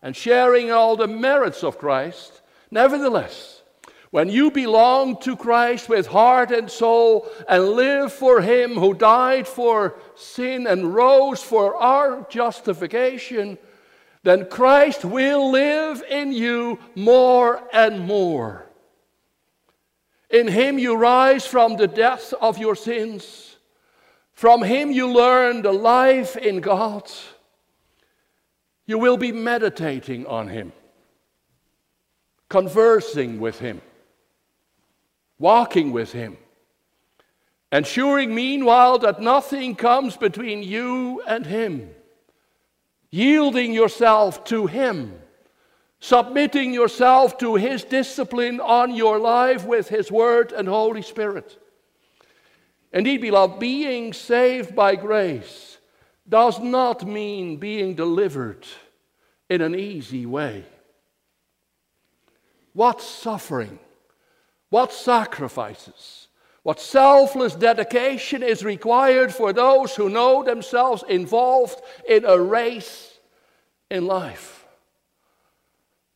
and 0.02 0.14
sharing 0.14 0.70
all 0.70 0.96
the 0.96 1.08
merits 1.08 1.62
of 1.64 1.78
Christ. 1.78 2.40
Nevertheless, 2.70 3.62
when 4.10 4.28
you 4.28 4.50
belong 4.50 5.20
to 5.22 5.34
Christ 5.34 5.88
with 5.88 6.06
heart 6.06 6.52
and 6.52 6.70
soul 6.70 7.28
and 7.48 7.70
live 7.70 8.12
for 8.12 8.40
Him 8.40 8.74
who 8.74 8.94
died 8.94 9.48
for 9.48 9.96
sin 10.14 10.66
and 10.66 10.94
rose 10.94 11.42
for 11.42 11.74
our 11.74 12.24
justification, 12.30 13.58
then 14.22 14.48
Christ 14.48 15.04
will 15.04 15.50
live 15.50 16.02
in 16.08 16.32
you 16.32 16.78
more 16.94 17.60
and 17.72 18.06
more. 18.06 18.63
In 20.30 20.48
Him 20.48 20.78
you 20.78 20.96
rise 20.96 21.46
from 21.46 21.76
the 21.76 21.86
death 21.86 22.32
of 22.40 22.58
your 22.58 22.74
sins. 22.74 23.56
From 24.32 24.62
Him 24.62 24.90
you 24.90 25.10
learn 25.10 25.62
the 25.62 25.72
life 25.72 26.36
in 26.36 26.60
God. 26.60 27.10
You 28.86 28.98
will 28.98 29.16
be 29.16 29.32
meditating 29.32 30.26
on 30.26 30.48
Him, 30.48 30.72
conversing 32.48 33.40
with 33.40 33.58
Him, 33.58 33.80
walking 35.38 35.92
with 35.92 36.12
Him, 36.12 36.36
ensuring 37.72 38.34
meanwhile 38.34 38.98
that 38.98 39.22
nothing 39.22 39.74
comes 39.74 40.16
between 40.16 40.62
you 40.62 41.22
and 41.26 41.46
Him, 41.46 41.90
yielding 43.10 43.72
yourself 43.72 44.44
to 44.44 44.66
Him, 44.66 45.18
submitting 46.04 46.74
yourself 46.74 47.38
to 47.38 47.54
His 47.54 47.82
discipline 47.82 48.60
on 48.60 48.94
your 48.94 49.18
life 49.18 49.64
with 49.64 49.88
His 49.88 50.12
Word 50.12 50.52
and 50.52 50.68
Holy 50.68 51.00
Spirit. 51.00 51.58
Indeed, 52.92 53.22
beloved, 53.22 53.58
being 53.58 54.12
saved 54.12 54.76
by 54.76 54.96
grace 54.96 55.78
does 56.28 56.60
not 56.60 57.06
mean 57.06 57.56
being 57.56 57.94
delivered 57.94 58.66
in 59.48 59.62
an 59.62 59.74
easy 59.74 60.26
way. 60.26 60.66
What 62.74 63.00
suffering, 63.00 63.78
what 64.68 64.92
sacrifices, 64.92 66.28
what 66.64 66.80
selfless 66.80 67.54
dedication 67.54 68.42
is 68.42 68.62
required 68.62 69.32
for 69.32 69.54
those 69.54 69.96
who 69.96 70.10
know 70.10 70.42
themselves 70.42 71.02
involved 71.08 71.80
in 72.06 72.26
a 72.26 72.38
race 72.38 73.18
in 73.90 74.06
life. 74.06 74.53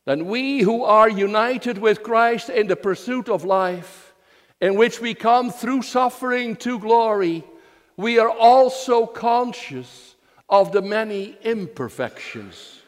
Then 0.09 0.25
we 0.25 0.61
who 0.61 0.85
are 0.85 1.11
united 1.11 1.77
with 1.77 2.03
Christ 2.03 2.49
in 2.49 2.67
the 2.67 2.77
pursuit 2.77 3.29
of 3.29 3.45
life, 3.45 4.15
in 4.59 4.75
which 4.75 5.03
we 5.03 5.13
come 5.13 5.51
through 5.51 5.83
suffering 5.83 6.57
to 6.57 6.79
glory, 6.79 7.45
we 7.99 8.19
are 8.19 8.31
also 8.31 9.05
conscious 9.05 10.15
of 10.49 10.73
the 10.73 10.81
many 10.81 11.37
imperfections 11.43 12.81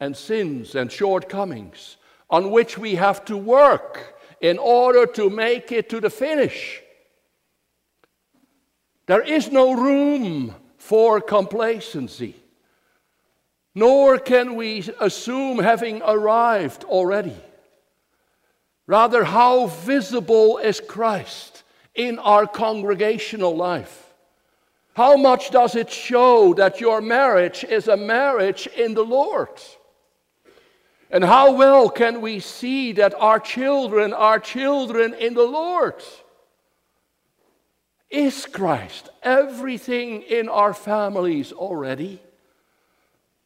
and 0.00 0.14
sins 0.14 0.74
and 0.74 0.92
shortcomings 0.92 1.96
on 2.28 2.50
which 2.50 2.76
we 2.76 2.96
have 2.96 3.24
to 3.24 3.38
work 3.38 4.20
in 4.42 4.58
order 4.58 5.06
to 5.06 5.30
make 5.30 5.72
it 5.72 5.88
to 5.88 5.98
the 5.98 6.10
finish. 6.10 6.82
There 9.06 9.22
is 9.22 9.50
no 9.50 9.72
room 9.72 10.54
for 10.76 11.22
complacency, 11.22 12.36
nor 13.80 14.18
can 14.18 14.56
we 14.56 14.86
assume 15.00 15.58
having 15.58 16.02
arrived 16.02 16.84
already. 16.84 17.36
Rather, 18.86 19.24
how 19.24 19.68
visible 19.68 20.58
is 20.58 20.80
Christ 20.80 21.62
in 21.94 22.18
our 22.18 22.46
congregational 22.46 23.56
life? 23.56 24.12
How 24.92 25.16
much 25.16 25.50
does 25.50 25.76
it 25.76 25.90
show 25.90 26.52
that 26.54 26.82
your 26.82 27.00
marriage 27.00 27.64
is 27.64 27.88
a 27.88 27.96
marriage 27.96 28.66
in 28.66 28.92
the 28.92 29.08
Lord? 29.20 29.56
And 31.10 31.24
how 31.24 31.52
well 31.52 31.88
can 31.88 32.20
we 32.20 32.38
see 32.38 32.92
that 32.92 33.14
our 33.14 33.40
children 33.40 34.12
are 34.12 34.38
children 34.38 35.14
in 35.14 35.32
the 35.32 35.50
Lord? 35.62 36.02
Is 38.10 38.44
Christ 38.44 39.08
everything 39.22 40.20
in 40.20 40.50
our 40.50 40.74
families 40.74 41.50
already? 41.50 42.20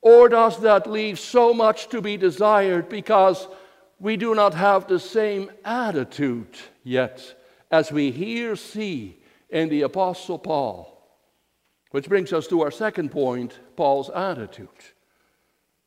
Or 0.04 0.28
does 0.28 0.60
that 0.60 0.86
leave 0.86 1.18
so 1.18 1.54
much 1.54 1.88
to 1.88 2.02
be 2.02 2.18
desired 2.18 2.90
because 2.90 3.48
we 3.98 4.18
do 4.18 4.34
not 4.34 4.52
have 4.52 4.86
the 4.86 5.00
same 5.00 5.50
attitude 5.64 6.58
yet 6.82 7.40
as 7.70 7.90
we 7.90 8.10
here 8.10 8.54
see 8.54 9.18
in 9.48 9.70
the 9.70 9.80
Apostle 9.80 10.38
Paul? 10.38 10.90
Which 11.90 12.06
brings 12.06 12.34
us 12.34 12.46
to 12.48 12.60
our 12.60 12.70
second 12.70 13.12
point 13.12 13.58
Paul's 13.76 14.10
attitude. 14.10 14.68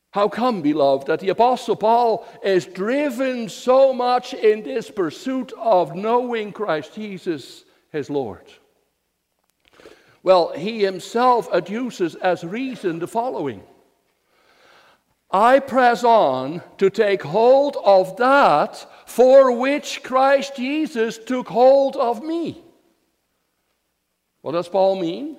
How 0.09 0.29
come, 0.29 0.63
beloved, 0.63 1.05
that 1.07 1.19
the 1.19 1.29
Apostle 1.29 1.75
Paul 1.75 2.27
is 2.43 2.65
driven 2.65 3.49
so 3.49 3.93
much 3.93 4.33
in 4.33 4.63
this 4.63 4.89
pursuit 4.89 5.53
of 5.59 5.95
knowing 5.95 6.53
Christ 6.53 6.95
Jesus, 6.95 7.65
his 7.91 8.09
Lord? 8.09 8.51
Well, 10.23 10.53
he 10.53 10.83
himself 10.83 11.51
adduces 11.51 12.15
as 12.15 12.43
reason 12.43 12.97
the 12.97 13.07
following 13.07 13.61
I 15.29 15.59
press 15.59 16.03
on 16.03 16.61
to 16.77 16.89
take 16.89 17.21
hold 17.21 17.77
of 17.83 18.15
that 18.17 18.87
for 19.05 19.51
which 19.51 20.01
Christ 20.03 20.55
Jesus 20.55 21.17
took 21.17 21.49
hold 21.49 21.95
of 21.97 22.23
me. 22.23 22.63
What 24.41 24.53
does 24.53 24.69
Paul 24.69 25.01
mean? 25.01 25.37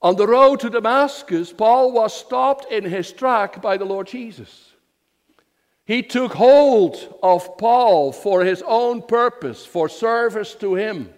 On 0.00 0.14
the 0.16 0.28
road 0.28 0.60
to 0.60 0.70
Damascus, 0.70 1.52
Paul 1.52 1.90
was 1.90 2.14
stopped 2.14 2.70
in 2.70 2.84
his 2.84 3.10
track 3.10 3.60
by 3.60 3.76
the 3.76 3.86
Lord 3.86 4.06
Jesus. 4.06 4.72
He 5.86 6.02
took 6.02 6.34
hold 6.34 7.18
of 7.22 7.58
Paul 7.58 8.12
for 8.12 8.44
his 8.44 8.62
own 8.66 9.02
purpose, 9.02 9.66
for 9.66 9.88
service 9.88 10.54
to 10.56 10.74
him. 10.74 11.12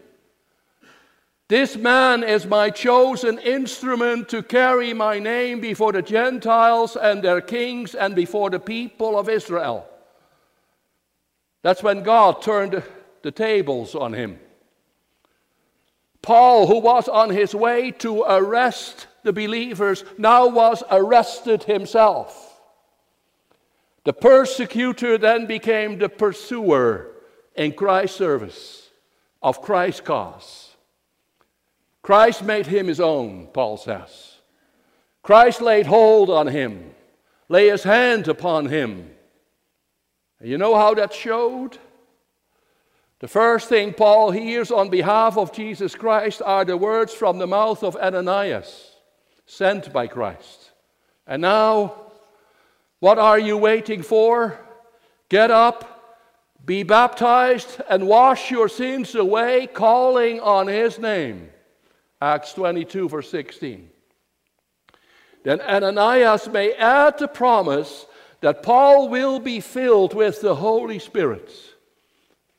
This 1.48 1.76
man 1.76 2.24
is 2.24 2.44
my 2.44 2.70
chosen 2.70 3.38
instrument 3.38 4.28
to 4.30 4.42
carry 4.42 4.92
my 4.92 5.20
name 5.20 5.60
before 5.60 5.92
the 5.92 6.02
Gentiles 6.02 6.96
and 6.96 7.22
their 7.22 7.40
kings 7.40 7.94
and 7.94 8.16
before 8.16 8.50
the 8.50 8.58
people 8.58 9.16
of 9.16 9.28
Israel. 9.28 9.88
That's 11.62 11.84
when 11.84 12.02
God 12.02 12.42
turned 12.42 12.82
the 13.22 13.30
tables 13.30 13.94
on 13.94 14.12
him. 14.12 14.40
Paul, 16.20 16.66
who 16.66 16.80
was 16.80 17.06
on 17.06 17.30
his 17.30 17.54
way 17.54 17.92
to 17.92 18.22
arrest 18.22 19.06
the 19.22 19.32
believers, 19.32 20.04
now 20.18 20.48
was 20.48 20.82
arrested 20.90 21.62
himself. 21.62 22.60
The 24.02 24.12
persecutor 24.12 25.18
then 25.18 25.46
became 25.46 25.98
the 25.98 26.08
pursuer 26.08 27.12
in 27.54 27.72
Christ's 27.72 28.16
service 28.16 28.90
of 29.40 29.62
Christ's 29.62 30.00
cause. 30.00 30.65
Christ 32.06 32.44
made 32.44 32.68
him 32.68 32.86
his 32.86 33.00
own, 33.00 33.48
Paul 33.48 33.76
says. 33.76 34.36
Christ 35.24 35.60
laid 35.60 35.86
hold 35.86 36.30
on 36.30 36.46
him, 36.46 36.94
lay 37.48 37.68
his 37.68 37.82
hand 37.82 38.28
upon 38.28 38.66
him. 38.66 39.10
And 40.38 40.48
you 40.48 40.56
know 40.56 40.76
how 40.76 40.94
that 40.94 41.12
showed? 41.12 41.78
The 43.18 43.26
first 43.26 43.68
thing 43.68 43.92
Paul 43.92 44.30
hears 44.30 44.70
on 44.70 44.88
behalf 44.88 45.36
of 45.36 45.52
Jesus 45.52 45.96
Christ 45.96 46.40
are 46.42 46.64
the 46.64 46.76
words 46.76 47.12
from 47.12 47.38
the 47.38 47.48
mouth 47.48 47.82
of 47.82 47.96
Ananias, 47.96 48.92
sent 49.44 49.92
by 49.92 50.06
Christ. 50.06 50.70
And 51.26 51.42
now, 51.42 51.92
what 53.00 53.18
are 53.18 53.40
you 53.40 53.56
waiting 53.56 54.02
for? 54.02 54.56
Get 55.28 55.50
up, 55.50 56.54
be 56.64 56.84
baptized, 56.84 57.80
and 57.90 58.06
wash 58.06 58.52
your 58.52 58.68
sins 58.68 59.16
away, 59.16 59.66
calling 59.66 60.38
on 60.38 60.68
his 60.68 61.00
name. 61.00 61.50
Acts 62.20 62.52
22, 62.54 63.08
verse 63.08 63.30
16 63.30 63.90
then 65.46 65.60
Ananias 65.60 66.48
may 66.48 66.72
add 66.72 67.18
the 67.18 67.28
promise 67.28 68.06
that 68.40 68.64
Paul 68.64 69.08
will 69.08 69.38
be 69.38 69.60
filled 69.60 70.12
with 70.12 70.40
the 70.40 70.56
Holy 70.56 70.98
Spirit. 70.98 71.52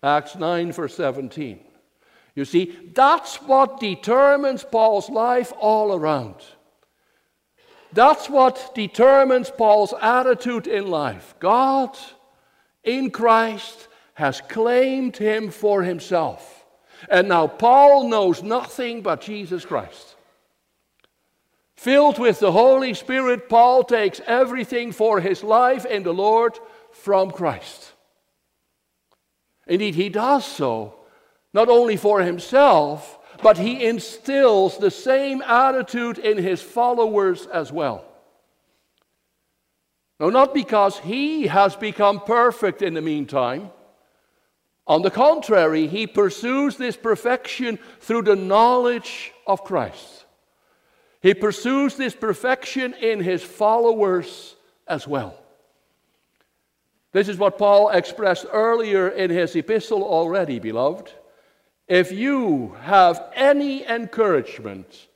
Acts 0.01 0.37
9, 0.37 0.71
verse 0.71 0.95
17. 0.95 1.59
You 2.33 2.45
see, 2.45 2.73
that's 2.93 3.41
what 3.41 3.81
determines 3.81 4.63
Paul's 4.63 5.09
life 5.09 5.51
all 5.59 5.93
around. 5.93 6.35
That's 7.91 8.29
what 8.29 8.71
determines 8.73 9.49
Paul's 9.49 9.93
attitude 10.01 10.67
in 10.67 10.87
life. 10.87 11.35
God 11.39 11.97
in 12.85 13.11
Christ 13.11 13.89
has 14.13 14.39
claimed 14.39 15.17
him 15.17 15.51
for 15.51 15.83
himself. 15.83 16.56
And 17.09 17.27
now 17.27 17.47
Paul 17.47 18.09
knows 18.09 18.43
nothing 18.43 19.01
but 19.01 19.21
Jesus 19.21 19.65
Christ. 19.65 20.15
Filled 21.75 22.17
with 22.17 22.39
the 22.39 22.51
Holy 22.51 22.93
Spirit, 22.93 23.49
Paul 23.49 23.83
takes 23.83 24.19
everything 24.25 24.91
for 24.91 25.19
his 25.19 25.43
life 25.43 25.85
in 25.85 26.03
the 26.03 26.13
Lord 26.13 26.57
from 26.91 27.29
Christ. 27.29 27.93
Indeed, 29.67 29.95
he 29.95 30.09
does 30.09 30.45
so 30.45 30.95
not 31.53 31.69
only 31.69 31.97
for 31.97 32.21
himself, 32.21 33.19
but 33.41 33.57
he 33.57 33.85
instills 33.85 34.77
the 34.77 34.91
same 34.91 35.41
attitude 35.41 36.17
in 36.17 36.37
his 36.37 36.61
followers 36.61 37.47
as 37.47 37.71
well. 37.71 38.05
No, 40.19 40.29
not 40.29 40.53
because 40.53 40.97
he 40.99 41.47
has 41.47 41.75
become 41.75 42.19
perfect 42.19 42.81
in 42.81 42.95
the 42.95 43.01
meantime. 43.01 43.69
On 44.87 45.01
the 45.01 45.11
contrary, 45.11 45.87
he 45.87 46.07
pursues 46.07 46.77
this 46.77 46.95
perfection 46.95 47.77
through 47.99 48.21
the 48.21 48.35
knowledge 48.35 49.33
of 49.45 49.63
Christ. 49.63 50.25
He 51.21 51.33
pursues 51.33 51.95
this 51.95 52.15
perfection 52.15 52.93
in 52.93 53.19
his 53.19 53.43
followers 53.43 54.55
as 54.87 55.07
well. 55.07 55.37
This 57.11 57.27
is 57.27 57.37
what 57.37 57.57
Paul 57.57 57.89
expressed 57.89 58.45
earlier 58.51 59.09
in 59.09 59.29
his 59.29 59.55
epistle 59.55 60.03
already, 60.03 60.59
beloved. 60.59 61.11
If 61.87 62.11
you 62.11 62.75
have 62.81 63.31
any 63.33 63.85
encouragement 63.85 65.07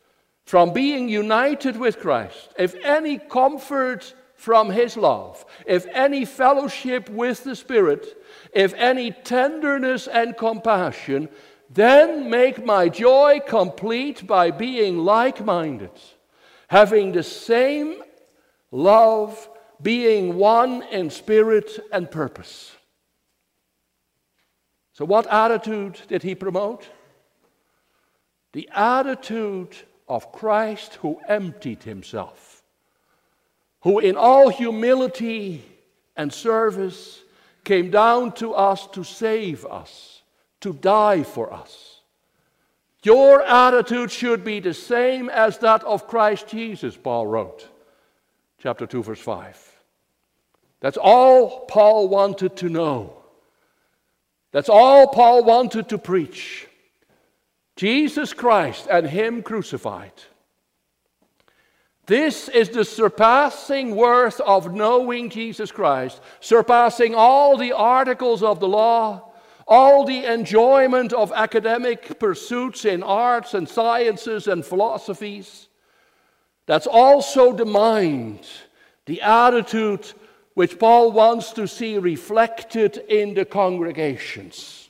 from 0.46 0.74
being 0.74 1.08
united 1.08 1.78
with 1.78 2.00
Christ, 2.00 2.54
if 2.58 2.76
any 2.76 3.18
comfort 3.20 4.14
from 4.42 4.72
his 4.72 4.98
love, 4.98 5.46
if 5.68 5.86
any 5.92 6.26
fellowship 6.26 7.08
with 7.10 7.44
the 7.44 7.56
Spirit, 7.56 8.18
if 8.54 8.74
any 8.74 9.12
tenderness 9.12 10.08
and 10.08 10.36
compassion, 10.36 11.30
then 11.70 12.28
make 12.28 12.66
my 12.66 12.90
joy 12.90 13.40
complete 13.48 14.26
by 14.26 14.50
being 14.50 14.98
like 14.98 15.46
minded, 15.46 15.92
having 16.70 17.12
the 17.12 17.22
same 17.22 18.02
love, 18.72 19.48
being 19.80 20.36
one 20.36 20.82
in 20.90 21.12
spirit 21.12 21.80
and 21.92 22.10
purpose. 22.10 22.72
So, 24.94 25.06
what 25.06 25.28
attitude 25.28 26.02
did 26.08 26.24
he 26.24 26.34
promote? 26.34 26.90
The 28.54 28.68
attitude 28.74 29.76
of 30.08 30.32
Christ 30.32 30.96
who 30.96 31.20
emptied 31.28 31.84
himself, 31.84 32.51
who 33.82 34.00
in 34.00 34.16
all 34.16 34.50
humility 34.50 35.64
and 36.16 36.32
service 36.32 37.22
came 37.64 37.92
down 37.92 38.32
to 38.34 38.54
us 38.54 38.88
to 38.88 39.04
save 39.04 39.66
us 39.66 40.12
to 40.62 40.74
die 40.74 41.24
for 41.24 41.52
us. 41.52 42.00
Your 43.04 43.42
attitude 43.42 44.12
should 44.12 44.44
be 44.44 44.60
the 44.60 44.76
same 44.76 45.30
as 45.30 45.58
that 45.60 45.84
of 45.84 46.08
Christ 46.08 46.48
Jesus, 46.48 46.96
Paul 46.96 47.28
wrote. 47.28 47.68
Chapter 48.60 48.86
2, 48.86 49.04
verse 49.04 49.20
5. 49.20 49.82
That's 50.80 50.98
all 50.98 51.66
Paul 51.66 52.10
wanted 52.10 52.56
to 52.58 52.70
know. 52.70 53.18
That's 54.52 54.70
all 54.70 55.08
Paul 55.08 55.44
wanted 55.44 55.90
to 55.90 55.98
preach. 55.98 56.68
Jesus 57.76 58.34
Christ 58.34 58.88
and 58.90 59.08
Him 59.08 59.42
crucified. 59.42 60.14
This 62.12 62.50
is 62.50 62.68
the 62.68 62.84
surpassing 62.84 63.96
worth 63.96 64.42
of 64.42 64.74
knowing 64.74 65.30
Jesus 65.30 65.72
Christ, 65.72 66.20
surpassing 66.42 67.16
all 67.16 67.56
the 67.56 67.72
articles 67.72 68.44
of 68.44 68.60
the 68.60 68.68
law 68.68 69.32
all 69.72 70.04
the 70.04 70.26
enjoyment 70.26 71.14
of 71.14 71.32
academic 71.32 72.20
pursuits 72.20 72.84
in 72.84 73.02
arts 73.02 73.54
and 73.54 73.70
sciences 73.70 74.48
and 74.48 74.66
philosophies. 74.66 75.70
That's 76.66 76.88
also 76.88 77.54
the 77.54 77.64
mind, 77.64 78.46
the 79.06 79.22
attitude 79.22 80.12
which 80.56 80.78
Paul 80.78 81.14
wants 81.14 81.54
to 81.54 81.70
see 81.70 81.98
reflected 81.98 82.98
in 83.08 83.34
the 83.34 83.46
congregations. 83.46 84.90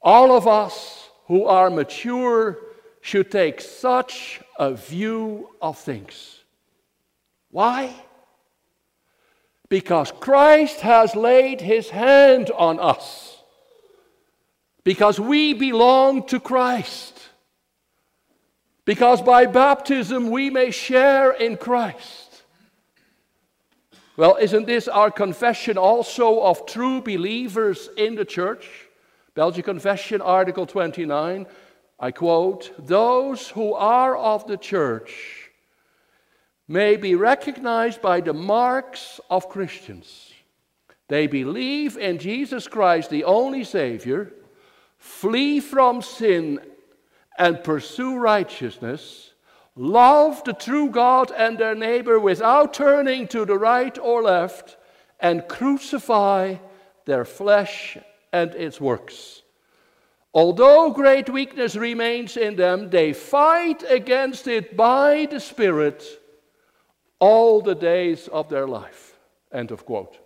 All 0.00 0.30
of 0.30 0.46
us 0.46 1.10
who 1.26 1.46
are 1.46 1.70
mature 1.70 2.58
should 3.00 3.32
take 3.32 3.60
such 3.60 4.40
a 4.60 4.74
view 4.74 5.48
of 5.62 5.78
things. 5.78 6.38
Why? 7.50 7.94
Because 9.70 10.12
Christ 10.20 10.80
has 10.80 11.16
laid 11.16 11.62
his 11.62 11.88
hand 11.88 12.50
on 12.50 12.78
us 12.78 13.38
because 14.84 15.18
we 15.18 15.54
belong 15.54 16.26
to 16.26 16.38
Christ. 16.38 17.18
Because 18.84 19.22
by 19.22 19.46
baptism 19.46 20.30
we 20.30 20.50
may 20.50 20.70
share 20.70 21.32
in 21.32 21.56
Christ. 21.56 22.42
Well, 24.18 24.36
isn't 24.36 24.66
this 24.66 24.88
our 24.88 25.10
confession 25.10 25.78
also 25.78 26.42
of 26.42 26.66
true 26.66 27.00
believers 27.00 27.88
in 27.96 28.14
the 28.14 28.26
church? 28.26 28.68
Belgian 29.34 29.62
Confession, 29.62 30.20
Article 30.20 30.66
29. 30.66 31.46
I 32.00 32.10
quote 32.10 32.72
Those 32.78 33.48
who 33.50 33.74
are 33.74 34.16
of 34.16 34.46
the 34.46 34.56
church 34.56 35.50
may 36.66 36.96
be 36.96 37.14
recognized 37.14 38.00
by 38.00 38.20
the 38.20 38.32
marks 38.32 39.20
of 39.28 39.50
Christians. 39.50 40.32
They 41.08 41.26
believe 41.26 41.98
in 41.98 42.18
Jesus 42.18 42.66
Christ, 42.68 43.10
the 43.10 43.24
only 43.24 43.64
Savior 43.64 44.32
flee 44.96 45.60
from 45.60 46.02
sin 46.02 46.60
and 47.36 47.64
pursue 47.64 48.18
righteousness, 48.18 49.32
love 49.74 50.44
the 50.44 50.52
true 50.52 50.90
God 50.90 51.32
and 51.36 51.58
their 51.58 51.74
neighbor 51.74 52.20
without 52.20 52.74
turning 52.74 53.26
to 53.28 53.44
the 53.44 53.58
right 53.58 53.98
or 53.98 54.22
left, 54.22 54.76
and 55.18 55.48
crucify 55.48 56.56
their 57.06 57.24
flesh 57.24 57.98
and 58.32 58.54
its 58.54 58.80
works. 58.80 59.39
Although 60.32 60.92
great 60.92 61.28
weakness 61.28 61.74
remains 61.74 62.36
in 62.36 62.54
them, 62.56 62.90
they 62.90 63.12
fight 63.12 63.82
against 63.88 64.46
it 64.46 64.76
by 64.76 65.26
the 65.30 65.40
Spirit 65.40 66.04
all 67.18 67.60
the 67.60 67.74
days 67.74 68.28
of 68.28 68.48
their 68.48 68.66
life. 68.66 69.18
End 69.52 69.72
of 69.72 69.84
quote. 69.84 70.18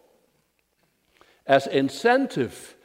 As 1.47 1.67
incentive 1.67 2.77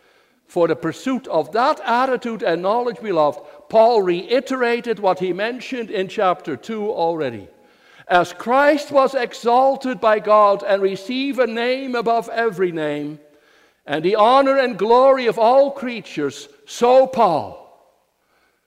for 0.46 0.68
the 0.68 0.76
pursuit 0.76 1.28
of 1.28 1.52
that 1.52 1.80
attitude 1.82 2.42
and 2.42 2.62
knowledge, 2.62 3.02
beloved, 3.02 3.40
Paul 3.70 4.02
reiterated 4.02 5.00
what 5.00 5.20
he 5.20 5.34
mentioned 5.34 5.92
in 5.92 6.08
chapter 6.08 6.56
2 6.56 6.90
already. 6.90 7.50
As 8.08 8.34
Christ 8.34 8.92
was 8.92 9.14
exalted 9.14 10.02
by 10.02 10.20
God 10.20 10.64
and 10.64 10.82
received 10.82 11.38
a 11.38 11.46
name 11.46 11.94
above 11.94 12.28
every 12.30 12.72
name, 12.72 13.20
and 13.90 14.06
the 14.06 14.16
honor 14.16 14.60
and 14.60 14.78
glory 14.78 15.26
of 15.26 15.40
all 15.40 15.72
creatures, 15.72 16.48
so 16.68 17.08
Paul, 17.08 17.56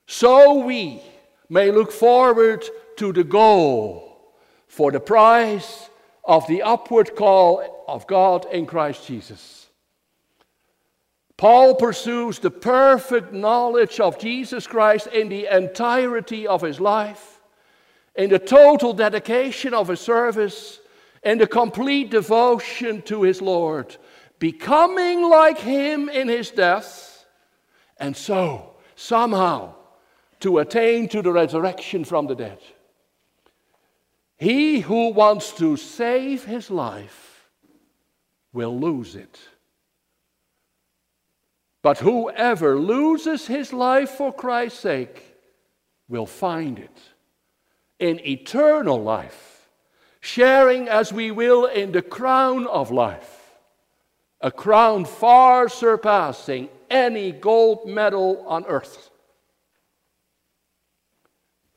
so 0.04 0.64
we 0.64 1.00
may 1.48 1.70
look 1.70 1.92
forward 1.92 2.64
to 2.96 3.12
the 3.12 3.22
goal 3.22 4.35
for 4.66 4.90
the 4.90 4.98
prize 4.98 5.88
of 6.24 6.44
the 6.48 6.62
upward 6.62 7.14
call 7.14 7.85
of 7.87 8.04
God 8.08 8.46
in 8.50 8.66
Christ 8.66 9.06
Jesus. 9.06 9.68
Paul 11.37 11.76
pursues 11.76 12.40
the 12.40 12.50
perfect 12.50 13.32
knowledge 13.32 14.00
of 14.00 14.18
Jesus 14.18 14.66
Christ 14.66 15.06
in 15.06 15.28
the 15.28 15.46
entirety 15.56 16.48
of 16.48 16.62
his 16.62 16.80
life, 16.80 17.40
in 18.16 18.28
the 18.28 18.40
total 18.40 18.92
dedication 18.92 19.72
of 19.72 19.87
his 19.87 20.00
service, 20.00 20.80
in 21.22 21.38
the 21.38 21.46
complete 21.46 22.11
devotion 22.11 23.02
to 23.02 23.22
his 23.22 23.40
Lord, 23.40 23.96
becoming 24.42 25.22
like 25.22 25.59
him 25.59 26.09
in 26.09 26.26
his 26.26 26.50
death, 26.50 27.24
and 27.96 28.16
so, 28.16 28.74
somehow, 28.96 29.72
to 30.40 30.59
attain 30.59 31.09
to 31.09 31.22
the 31.22 31.31
resurrection 31.31 32.05
from 32.05 32.26
the 32.26 32.35
dead. 32.35 32.59
He 34.37 34.81
who 34.81 35.11
wants 35.11 35.52
to 35.59 35.76
save 35.76 36.44
his 36.44 36.72
life 36.72 37.48
will 38.52 38.76
lose 38.76 39.14
it. 39.14 39.38
But 41.81 41.98
whoever 41.98 42.76
loses 42.76 43.46
his 43.46 43.72
life 43.72 44.11
for 44.11 44.33
Christ's 44.33 44.81
sake 44.81 45.37
will 46.09 46.26
find 46.26 46.81
it 46.81 46.98
in 48.00 48.18
eternal 48.26 49.00
life, 49.00 49.68
sharing 50.20 50.88
as 50.88 51.12
we 51.12 51.31
will 51.31 51.66
in 51.66 51.92
the 51.92 52.02
crown 52.02 52.66
of 52.66 52.90
life, 52.90 53.41
a 54.42 54.50
crown 54.50 55.05
far 55.05 55.68
surpassing 55.68 56.68
any 56.90 57.31
gold 57.33 57.88
medal 57.88 58.44
on 58.46 58.66
earth. 58.66 59.11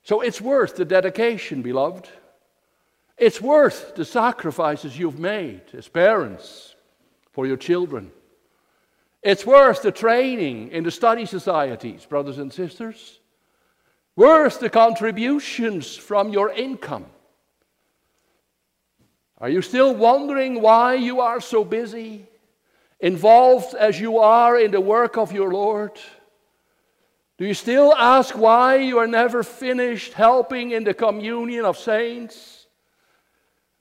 So 0.03 0.21
it's 0.21 0.41
worth 0.41 0.75
the 0.75 0.85
dedication, 0.85 1.61
beloved. 1.61 2.09
It's 3.17 3.39
worth 3.39 3.95
the 3.95 4.03
sacrifices 4.03 4.97
you've 4.97 5.19
made 5.19 5.61
as 5.73 5.87
parents 5.87 6.75
for 7.31 7.47
your 7.47 7.57
children. 7.57 8.11
It's 9.23 9.45
worth 9.45 9.81
the 9.81 9.91
training 9.91 10.69
in 10.69 10.83
the 10.83 10.91
study 10.91 11.25
societies, 11.25 12.05
brothers 12.05 12.39
and 12.39 12.51
sisters. 12.51 13.19
Worth 14.15 14.59
the 14.59 14.69
contributions 14.69 15.95
from 15.95 16.29
your 16.29 16.51
income. 16.51 17.05
Are 19.39 19.49
you 19.49 19.61
still 19.61 19.93
wondering 19.93 20.61
why 20.61 20.95
you 20.95 21.19
are 21.19 21.41
so 21.41 21.63
busy, 21.63 22.27
involved 22.99 23.75
as 23.75 23.99
you 23.99 24.19
are 24.19 24.59
in 24.59 24.71
the 24.71 24.81
work 24.81 25.17
of 25.17 25.31
your 25.31 25.51
Lord? 25.51 25.91
Do 27.37 27.45
you 27.45 27.53
still 27.53 27.93
ask 27.93 28.37
why 28.37 28.77
you 28.77 28.97
are 28.97 29.07
never 29.07 29.43
finished 29.43 30.13
helping 30.13 30.71
in 30.71 30.83
the 30.83 30.93
communion 30.93 31.65
of 31.65 31.77
saints? 31.77 32.67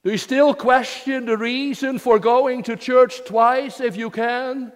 Do 0.03 0.11
you 0.11 0.18
still 0.18 0.53
question 0.55 1.24
the 1.24 1.38
reason 1.38 1.98
for 1.98 2.18
going 2.18 2.64
to 2.64 2.77
church 2.77 3.24
twice 3.24 3.81
if 3.81 3.96
you 3.96 4.11
can? 4.11 4.72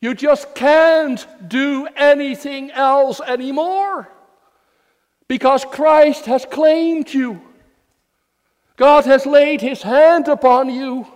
You 0.00 0.14
just 0.14 0.54
can't 0.54 1.26
do 1.48 1.86
anything 1.96 2.70
else 2.70 3.20
anymore 3.20 4.08
because 5.28 5.64
Christ 5.64 6.26
has 6.26 6.44
claimed 6.44 7.12
you. 7.12 7.40
God 8.76 9.04
has 9.04 9.26
laid 9.26 9.60
his 9.60 9.82
hand 9.82 10.28
upon 10.28 10.70
you. 10.70 11.06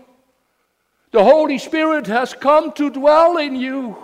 The 1.10 1.24
Holy 1.24 1.58
Spirit 1.58 2.06
has 2.06 2.34
come 2.34 2.72
to 2.72 2.90
dwell 2.90 3.36
in 3.36 3.56
you. 3.56 3.96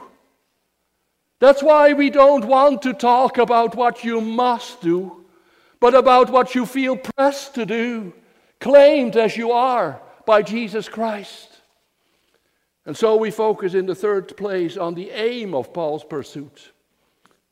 That's 1.39 1.63
why 1.63 1.93
we 1.93 2.11
don't 2.11 2.45
want 2.47 2.83
to 2.83 2.95
talk 2.95 3.39
about 3.39 3.77
what 3.77 4.03
you 4.03 4.21
must 4.21 4.81
do, 4.81 5.25
but 5.81 5.95
about 5.95 6.31
what 6.31 6.55
you 6.55 6.67
feel 6.67 6.97
pressed 6.97 7.55
to 7.55 7.67
do 7.67 8.13
claimed 8.59 9.17
as 9.17 9.37
you 9.37 9.53
are 9.53 10.01
by 10.25 10.43
Jesus 10.43 10.89
Christ. 10.89 11.61
And 12.87 12.97
so 12.97 13.17
we 13.17 13.31
focus 13.31 13.75
in 13.75 13.87
the 13.87 13.95
third 13.95 14.37
place 14.37 14.77
on 14.77 14.95
the 14.95 15.11
aim 15.11 15.55
of 15.55 15.75
Paul's 15.75 16.05
pursuit. 16.05 16.73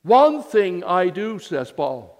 One 0.02 0.42
thing 0.42 0.84
I 0.84 1.08
do, 1.08 1.38
says 1.38 1.72
Paul, 1.72 2.13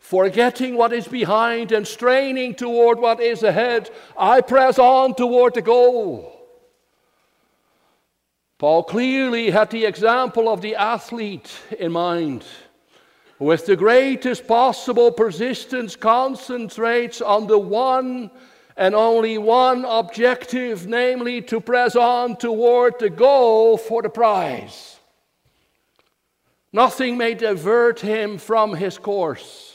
forgetting 0.00 0.76
what 0.76 0.92
is 0.92 1.06
behind 1.06 1.70
and 1.70 1.86
straining 1.86 2.54
toward 2.54 2.98
what 2.98 3.20
is 3.20 3.44
ahead, 3.44 3.90
I 4.18 4.40
press 4.40 4.78
on 4.78 5.14
toward 5.14 5.54
the 5.54 5.62
goal. 5.62 6.36
Paul 8.58 8.82
clearly 8.82 9.50
had 9.50 9.70
the 9.70 9.84
example 9.84 10.48
of 10.48 10.60
the 10.60 10.74
athlete 10.74 11.50
in 11.78 11.92
mind 11.92 12.44
with 13.38 13.64
the 13.66 13.76
greatest 13.76 14.46
possible 14.46 15.12
persistence, 15.12 15.96
concentrates 15.96 17.22
on 17.22 17.46
the 17.46 17.58
one 17.58 18.30
and 18.76 18.94
only 18.94 19.38
one 19.38 19.84
objective, 19.84 20.86
namely 20.86 21.40
to 21.42 21.60
press 21.60 21.96
on 21.96 22.36
toward 22.36 22.98
the 22.98 23.10
goal 23.10 23.76
for 23.76 24.02
the 24.02 24.10
prize. 24.10 24.98
Nothing 26.72 27.16
may 27.16 27.34
divert 27.34 28.00
him 28.00 28.38
from 28.38 28.74
his 28.74 28.98
course. 28.98 29.69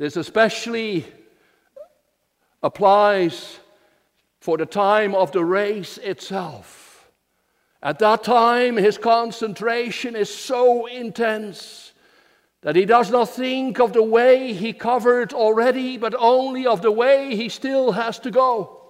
This 0.00 0.16
especially 0.16 1.04
applies 2.62 3.58
for 4.40 4.56
the 4.56 4.64
time 4.64 5.14
of 5.14 5.30
the 5.30 5.44
race 5.44 5.98
itself. 5.98 7.10
At 7.82 7.98
that 7.98 8.24
time, 8.24 8.78
his 8.78 8.96
concentration 8.96 10.16
is 10.16 10.34
so 10.34 10.86
intense 10.86 11.92
that 12.62 12.76
he 12.76 12.86
does 12.86 13.10
not 13.10 13.28
think 13.28 13.78
of 13.78 13.92
the 13.92 14.02
way 14.02 14.54
he 14.54 14.72
covered 14.72 15.34
already, 15.34 15.98
but 15.98 16.14
only 16.18 16.66
of 16.66 16.80
the 16.80 16.90
way 16.90 17.36
he 17.36 17.50
still 17.50 17.92
has 17.92 18.18
to 18.20 18.30
go. 18.30 18.80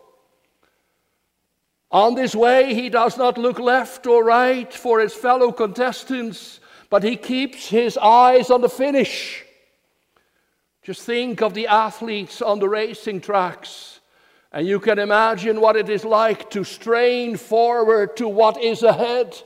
On 1.90 2.14
this 2.14 2.36
way, 2.36 2.72
he 2.72 2.88
does 2.88 3.18
not 3.18 3.36
look 3.36 3.58
left 3.58 4.06
or 4.06 4.22
right 4.22 4.72
for 4.72 5.00
his 5.00 5.12
fellow 5.12 5.50
contestants, 5.50 6.60
but 6.88 7.02
he 7.02 7.16
keeps 7.16 7.68
his 7.68 7.98
eyes 7.98 8.48
on 8.48 8.60
the 8.60 8.68
finish. 8.68 9.44
Just 10.82 11.02
think 11.02 11.42
of 11.42 11.54
the 11.54 11.66
athletes 11.66 12.40
on 12.40 12.58
the 12.58 12.68
racing 12.68 13.20
tracks, 13.20 14.00
and 14.52 14.66
you 14.66 14.80
can 14.80 14.98
imagine 14.98 15.60
what 15.60 15.76
it 15.76 15.88
is 15.88 16.04
like 16.04 16.50
to 16.50 16.64
strain 16.64 17.36
forward 17.36 18.16
to 18.16 18.26
what 18.28 18.62
is 18.62 18.82
ahead 18.82 19.42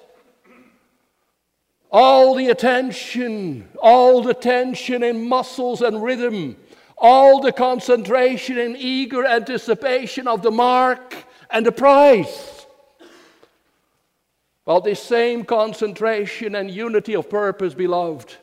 all 1.95 2.35
the 2.35 2.49
attention, 2.49 3.69
all 3.81 4.21
the 4.21 4.35
tension 4.35 5.05
in 5.05 5.29
muscles 5.29 5.81
and 5.81 6.03
rhythm, 6.03 6.57
all 6.99 7.41
the 7.41 7.53
concentration 7.53 8.59
in 8.59 8.75
eager 8.77 9.25
anticipation 9.25 10.27
of 10.27 10.43
the 10.43 10.51
mark 10.51 11.15
and 11.51 11.65
the 11.65 11.71
prize. 11.71 12.67
Well, 14.67 14.81
this 14.81 15.01
same 15.01 15.45
concentration 15.45 16.57
and 16.57 16.69
unity 16.69 17.15
of 17.15 17.31
purpose, 17.31 17.75
beloved, 17.75 18.35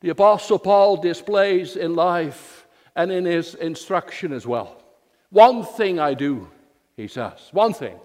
the 0.00 0.10
Apostle 0.10 0.58
Paul 0.58 0.96
displays 0.96 1.76
in 1.76 1.94
life 1.94 2.66
and 2.96 3.12
in 3.12 3.24
his 3.24 3.54
instruction 3.54 4.32
as 4.32 4.46
well. 4.46 4.82
One 5.30 5.64
thing 5.64 6.00
I 6.00 6.14
do, 6.14 6.48
he 6.96 7.06
says, 7.06 7.48
one 7.52 7.72
thing. 7.72 7.98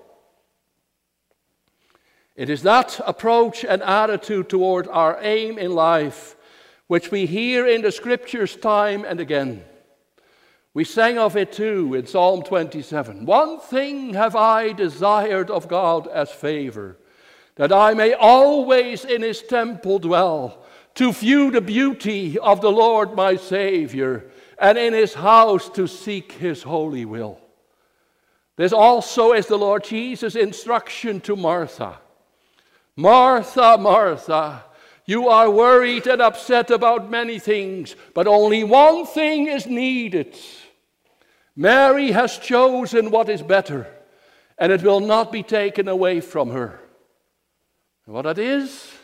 It 2.35 2.49
is 2.49 2.63
that 2.63 2.99
approach 3.05 3.63
and 3.63 3.81
attitude 3.81 4.49
toward 4.49 4.87
our 4.89 5.17
aim 5.21 5.57
in 5.57 5.73
life 5.73 6.35
which 6.87 7.09
we 7.09 7.25
hear 7.25 7.65
in 7.65 7.81
the 7.81 7.91
scriptures 7.91 8.55
time 8.55 9.05
and 9.05 9.19
again. 9.19 9.63
We 10.73 10.83
sang 10.83 11.17
of 11.17 11.37
it 11.37 11.53
too 11.53 11.95
in 11.95 12.05
Psalm 12.05 12.43
27. 12.43 13.25
One 13.25 13.59
thing 13.59 14.13
have 14.13 14.35
I 14.35 14.73
desired 14.73 15.49
of 15.49 15.69
God 15.69 16.07
as 16.07 16.29
favor, 16.29 16.97
that 17.55 17.71
I 17.71 17.93
may 17.93 18.13
always 18.13 19.05
in 19.05 19.21
his 19.21 19.41
temple 19.41 19.99
dwell, 19.99 20.64
to 20.95 21.11
view 21.11 21.51
the 21.51 21.61
beauty 21.61 22.39
of 22.39 22.61
the 22.61 22.71
Lord 22.71 23.15
my 23.15 23.35
Savior, 23.35 24.25
and 24.57 24.77
in 24.77 24.93
his 24.93 25.13
house 25.13 25.69
to 25.69 25.87
seek 25.87 26.31
his 26.33 26.63
holy 26.63 27.05
will. 27.05 27.39
This 28.55 28.71
also 28.71 29.33
is 29.33 29.47
the 29.47 29.57
Lord 29.57 29.83
Jesus' 29.83 30.35
instruction 30.35 31.19
to 31.21 31.35
Martha. 31.35 31.99
Martha, 32.95 33.77
Martha, 33.77 34.63
you 35.05 35.27
are 35.27 35.49
worried 35.49 36.07
and 36.07 36.21
upset 36.21 36.71
about 36.71 37.11
many 37.11 37.37
things, 37.37 37.95
but 38.13 38.27
only 38.27 38.63
one 38.63 39.05
thing 39.05 39.47
is 39.47 39.67
needed. 39.67 40.35
Mary 41.55 42.11
has 42.11 42.37
chosen 42.37 43.11
what 43.11 43.27
is 43.27 43.41
better, 43.41 43.87
and 44.57 44.71
it 44.71 44.81
will 44.81 45.01
not 45.01 45.31
be 45.31 45.43
taken 45.43 45.89
away 45.89 46.21
from 46.21 46.51
her. 46.51 46.79
What 48.05 48.23
that 48.23 48.37
is? 48.37 48.94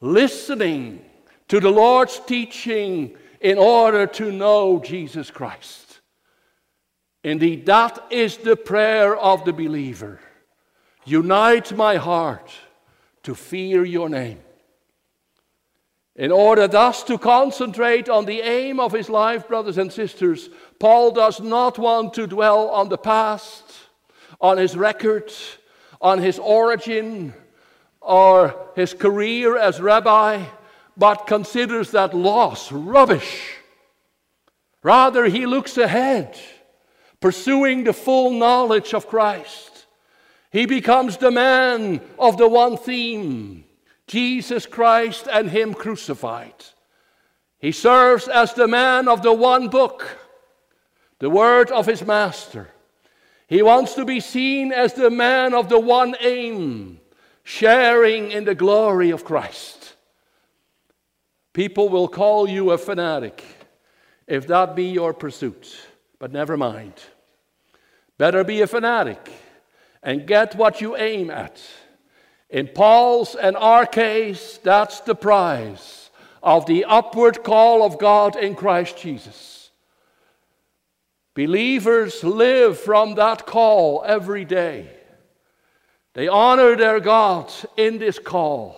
Listening 0.00 1.04
to 1.48 1.60
the 1.60 1.70
Lord's 1.70 2.20
teaching 2.20 3.16
in 3.40 3.58
order 3.58 4.06
to 4.06 4.30
know 4.30 4.80
Jesus 4.80 5.30
Christ. 5.30 6.00
Indeed, 7.24 7.66
that 7.66 8.06
is 8.10 8.36
the 8.36 8.56
prayer 8.56 9.16
of 9.16 9.44
the 9.44 9.52
believer. 9.52 10.20
Unite 11.04 11.76
my 11.76 11.96
heart 11.96 12.52
to 13.24 13.34
fear 13.34 13.84
your 13.84 14.08
name. 14.08 14.40
In 16.14 16.32
order 16.32 16.66
thus 16.66 17.04
to 17.04 17.16
concentrate 17.16 18.08
on 18.08 18.24
the 18.24 18.40
aim 18.40 18.80
of 18.80 18.92
his 18.92 19.08
life, 19.08 19.46
brothers 19.46 19.78
and 19.78 19.92
sisters, 19.92 20.50
Paul 20.80 21.12
does 21.12 21.40
not 21.40 21.78
want 21.78 22.14
to 22.14 22.26
dwell 22.26 22.70
on 22.70 22.88
the 22.88 22.98
past, 22.98 23.64
on 24.40 24.58
his 24.58 24.76
record, 24.76 25.32
on 26.00 26.18
his 26.18 26.38
origin, 26.38 27.34
or 28.08 28.56
his 28.74 28.94
career 28.94 29.58
as 29.58 29.80
rabbi, 29.80 30.42
but 30.96 31.26
considers 31.26 31.90
that 31.90 32.14
loss 32.14 32.72
rubbish. 32.72 33.52
Rather, 34.82 35.26
he 35.26 35.44
looks 35.44 35.76
ahead, 35.76 36.36
pursuing 37.20 37.84
the 37.84 37.92
full 37.92 38.30
knowledge 38.30 38.94
of 38.94 39.06
Christ. 39.06 39.86
He 40.50 40.64
becomes 40.64 41.18
the 41.18 41.30
man 41.30 42.00
of 42.18 42.38
the 42.38 42.48
one 42.48 42.78
theme 42.78 43.64
Jesus 44.06 44.64
Christ 44.64 45.28
and 45.30 45.50
Him 45.50 45.74
crucified. 45.74 46.54
He 47.58 47.72
serves 47.72 48.26
as 48.26 48.54
the 48.54 48.66
man 48.66 49.06
of 49.06 49.22
the 49.22 49.34
one 49.34 49.68
book, 49.68 50.18
the 51.18 51.28
word 51.28 51.70
of 51.70 51.84
his 51.84 52.06
master. 52.06 52.68
He 53.48 53.60
wants 53.60 53.94
to 53.94 54.04
be 54.04 54.20
seen 54.20 54.72
as 54.72 54.94
the 54.94 55.10
man 55.10 55.52
of 55.52 55.68
the 55.68 55.78
one 55.78 56.14
aim, 56.20 57.00
sharing 57.48 58.30
in 58.30 58.44
the 58.44 58.54
glory 58.54 59.10
of 59.10 59.24
Christ. 59.24 59.94
People 61.54 61.88
will 61.88 62.06
call 62.06 62.46
you 62.46 62.72
a 62.72 62.78
fanatic 62.78 63.42
if 64.26 64.46
that 64.48 64.76
be 64.76 64.90
your 64.90 65.14
pursuit, 65.14 65.74
but 66.18 66.30
never 66.30 66.58
mind. 66.58 66.92
Better 68.18 68.44
be 68.44 68.60
a 68.60 68.66
fanatic 68.66 69.32
and 70.02 70.26
get 70.26 70.56
what 70.56 70.82
you 70.82 70.94
aim 70.94 71.30
at 71.30 71.58
in 72.50 72.68
Paul's 72.68 73.34
and 73.34 73.56
our 73.56 73.86
case, 73.86 74.58
that's 74.62 75.00
the 75.00 75.14
prize 75.14 76.10
of 76.42 76.66
the 76.66 76.84
upward 76.84 77.44
call 77.44 77.82
of 77.82 77.98
God 77.98 78.36
in 78.36 78.56
Christ 78.56 78.98
Jesus. 78.98 79.70
Believers 81.32 82.22
live 82.22 82.78
from 82.78 83.14
that 83.14 83.46
call 83.46 84.04
every 84.06 84.44
day. 84.44 84.97
They 86.18 86.26
honor 86.26 86.74
their 86.74 86.98
God 86.98 87.48
in 87.76 87.98
this 87.98 88.18
call. 88.18 88.74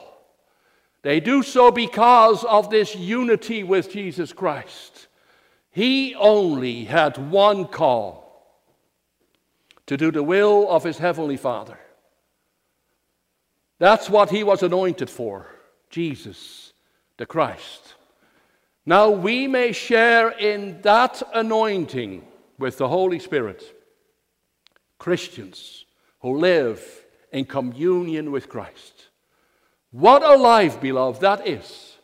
They 1.00 1.20
do 1.20 1.42
so 1.42 1.70
because 1.70 2.44
of 2.44 2.68
this 2.68 2.94
unity 2.94 3.62
with 3.62 3.90
Jesus 3.90 4.34
Christ. 4.34 5.06
He 5.70 6.14
only 6.16 6.84
had 6.84 7.30
one 7.30 7.64
call 7.64 8.60
to 9.86 9.96
do 9.96 10.10
the 10.10 10.22
will 10.22 10.68
of 10.68 10.84
his 10.84 10.98
heavenly 10.98 11.38
Father. 11.38 11.78
That's 13.78 14.10
what 14.10 14.28
he 14.28 14.44
was 14.44 14.62
anointed 14.62 15.08
for 15.08 15.46
Jesus, 15.88 16.74
the 17.16 17.24
Christ. 17.24 17.94
Now 18.84 19.08
we 19.08 19.46
may 19.46 19.72
share 19.72 20.28
in 20.28 20.82
that 20.82 21.22
anointing 21.32 22.22
with 22.58 22.76
the 22.76 22.88
Holy 22.88 23.18
Spirit. 23.18 23.64
Christians 24.98 25.86
who 26.18 26.36
live 26.36 26.99
in 27.32 27.44
communion 27.44 28.32
with 28.32 28.48
Christ. 28.48 29.08
What 29.90 30.22
a 30.22 30.36
life, 30.36 30.80
beloved, 30.80 31.20
that 31.20 31.46
is. 31.46 31.96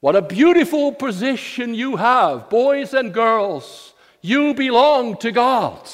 What 0.00 0.16
a 0.16 0.22
beautiful 0.22 0.92
position 0.92 1.74
you 1.74 1.96
have, 1.96 2.50
boys 2.50 2.92
and 2.92 3.12
girls. 3.12 3.94
You 4.20 4.54
belong 4.54 5.16
to 5.18 5.32
God. 5.32 5.88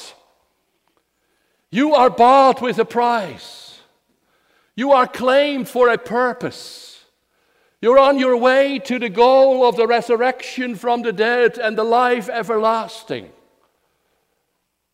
You 1.69 1.93
are 1.95 2.09
bought 2.09 2.61
with 2.61 2.77
a 2.79 2.85
price. 2.85 3.79
You 4.75 4.91
are 4.91 5.07
claimed 5.07 5.69
for 5.69 5.89
a 5.89 5.97
purpose. 5.97 7.05
You're 7.81 7.99
on 7.99 8.19
your 8.19 8.37
way 8.37 8.79
to 8.79 8.99
the 8.99 9.09
goal 9.09 9.65
of 9.65 9.75
the 9.75 9.87
resurrection 9.87 10.75
from 10.75 11.01
the 11.01 11.13
dead 11.13 11.57
and 11.57 11.77
the 11.77 11.83
life 11.83 12.29
everlasting. 12.29 13.31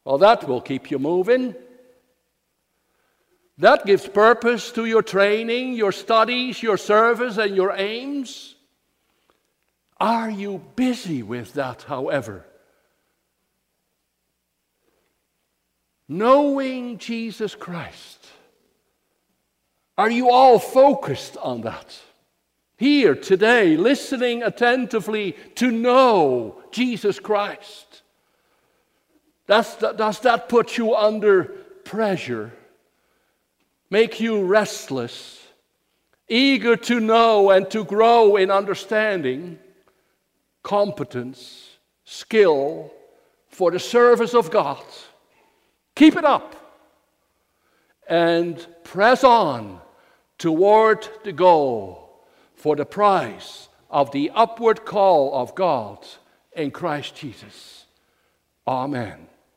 Well, 0.06 0.18
that 0.20 0.48
will 0.48 0.62
keep 0.62 0.90
you 0.90 1.00
moving. 1.00 1.54
That 3.58 3.86
gives 3.86 4.08
purpose 4.08 4.72
to 4.74 4.86
your 4.86 5.02
training, 5.02 5.74
your 5.74 5.92
studies, 5.92 6.62
your 6.62 6.78
service, 6.78 7.38
and 7.38 7.56
your 7.56 7.74
aims. 7.76 8.56
Are 10.00 10.30
you 10.30 10.64
busy 10.76 11.24
with 11.24 11.54
that, 11.54 11.84
however? 11.84 12.46
Knowing 16.08 17.00
Jesus 17.00 17.56
Christ 17.56 18.28
are 19.98 20.12
you 20.12 20.30
all 20.30 20.60
focused 20.60 21.38
on 21.38 21.62
that? 21.62 22.00
Here 22.78 23.16
today, 23.16 23.76
listening 23.76 24.44
attentively 24.44 25.36
to 25.56 25.72
know 25.72 26.62
Jesus 26.72 27.20
Christ. 27.20 28.04
Does 29.48 29.76
that, 29.78 29.98
does 29.98 30.20
that 30.20 30.48
put 30.50 30.78
you 30.78 30.96
under 30.96 31.46
pressure? 31.84 32.54
Make 33.90 34.20
you 34.20 34.44
restless? 34.44 35.46
Eager 36.28 36.76
to 36.76 37.00
know 37.00 37.52
and 37.52 37.70
to 37.72 37.86
grow 37.86 38.36
in 38.36 38.52
understanding, 38.52 39.60
competence, 40.62 41.78
skill 42.04 42.92
for 43.50 43.72
the 43.72 43.80
service 43.80 44.34
of 44.34 44.52
God? 44.52 44.84
Keep 45.96 46.18
it 46.18 46.26
up 46.26 46.56
and 48.08 48.66
press 48.84 49.24
on 49.24 49.80
toward 50.38 51.08
the 51.24 51.34
goal 51.34 52.26
for 52.56 52.76
the 52.76 52.86
prize 52.86 53.70
of 53.90 54.12
the 54.12 54.32
upward 54.36 54.86
call 54.86 55.34
of 55.34 55.56
God 55.56 56.06
in 56.54 56.72
Christ 56.72 57.16
Jesus. 57.16 57.86
Amen. 58.68 59.28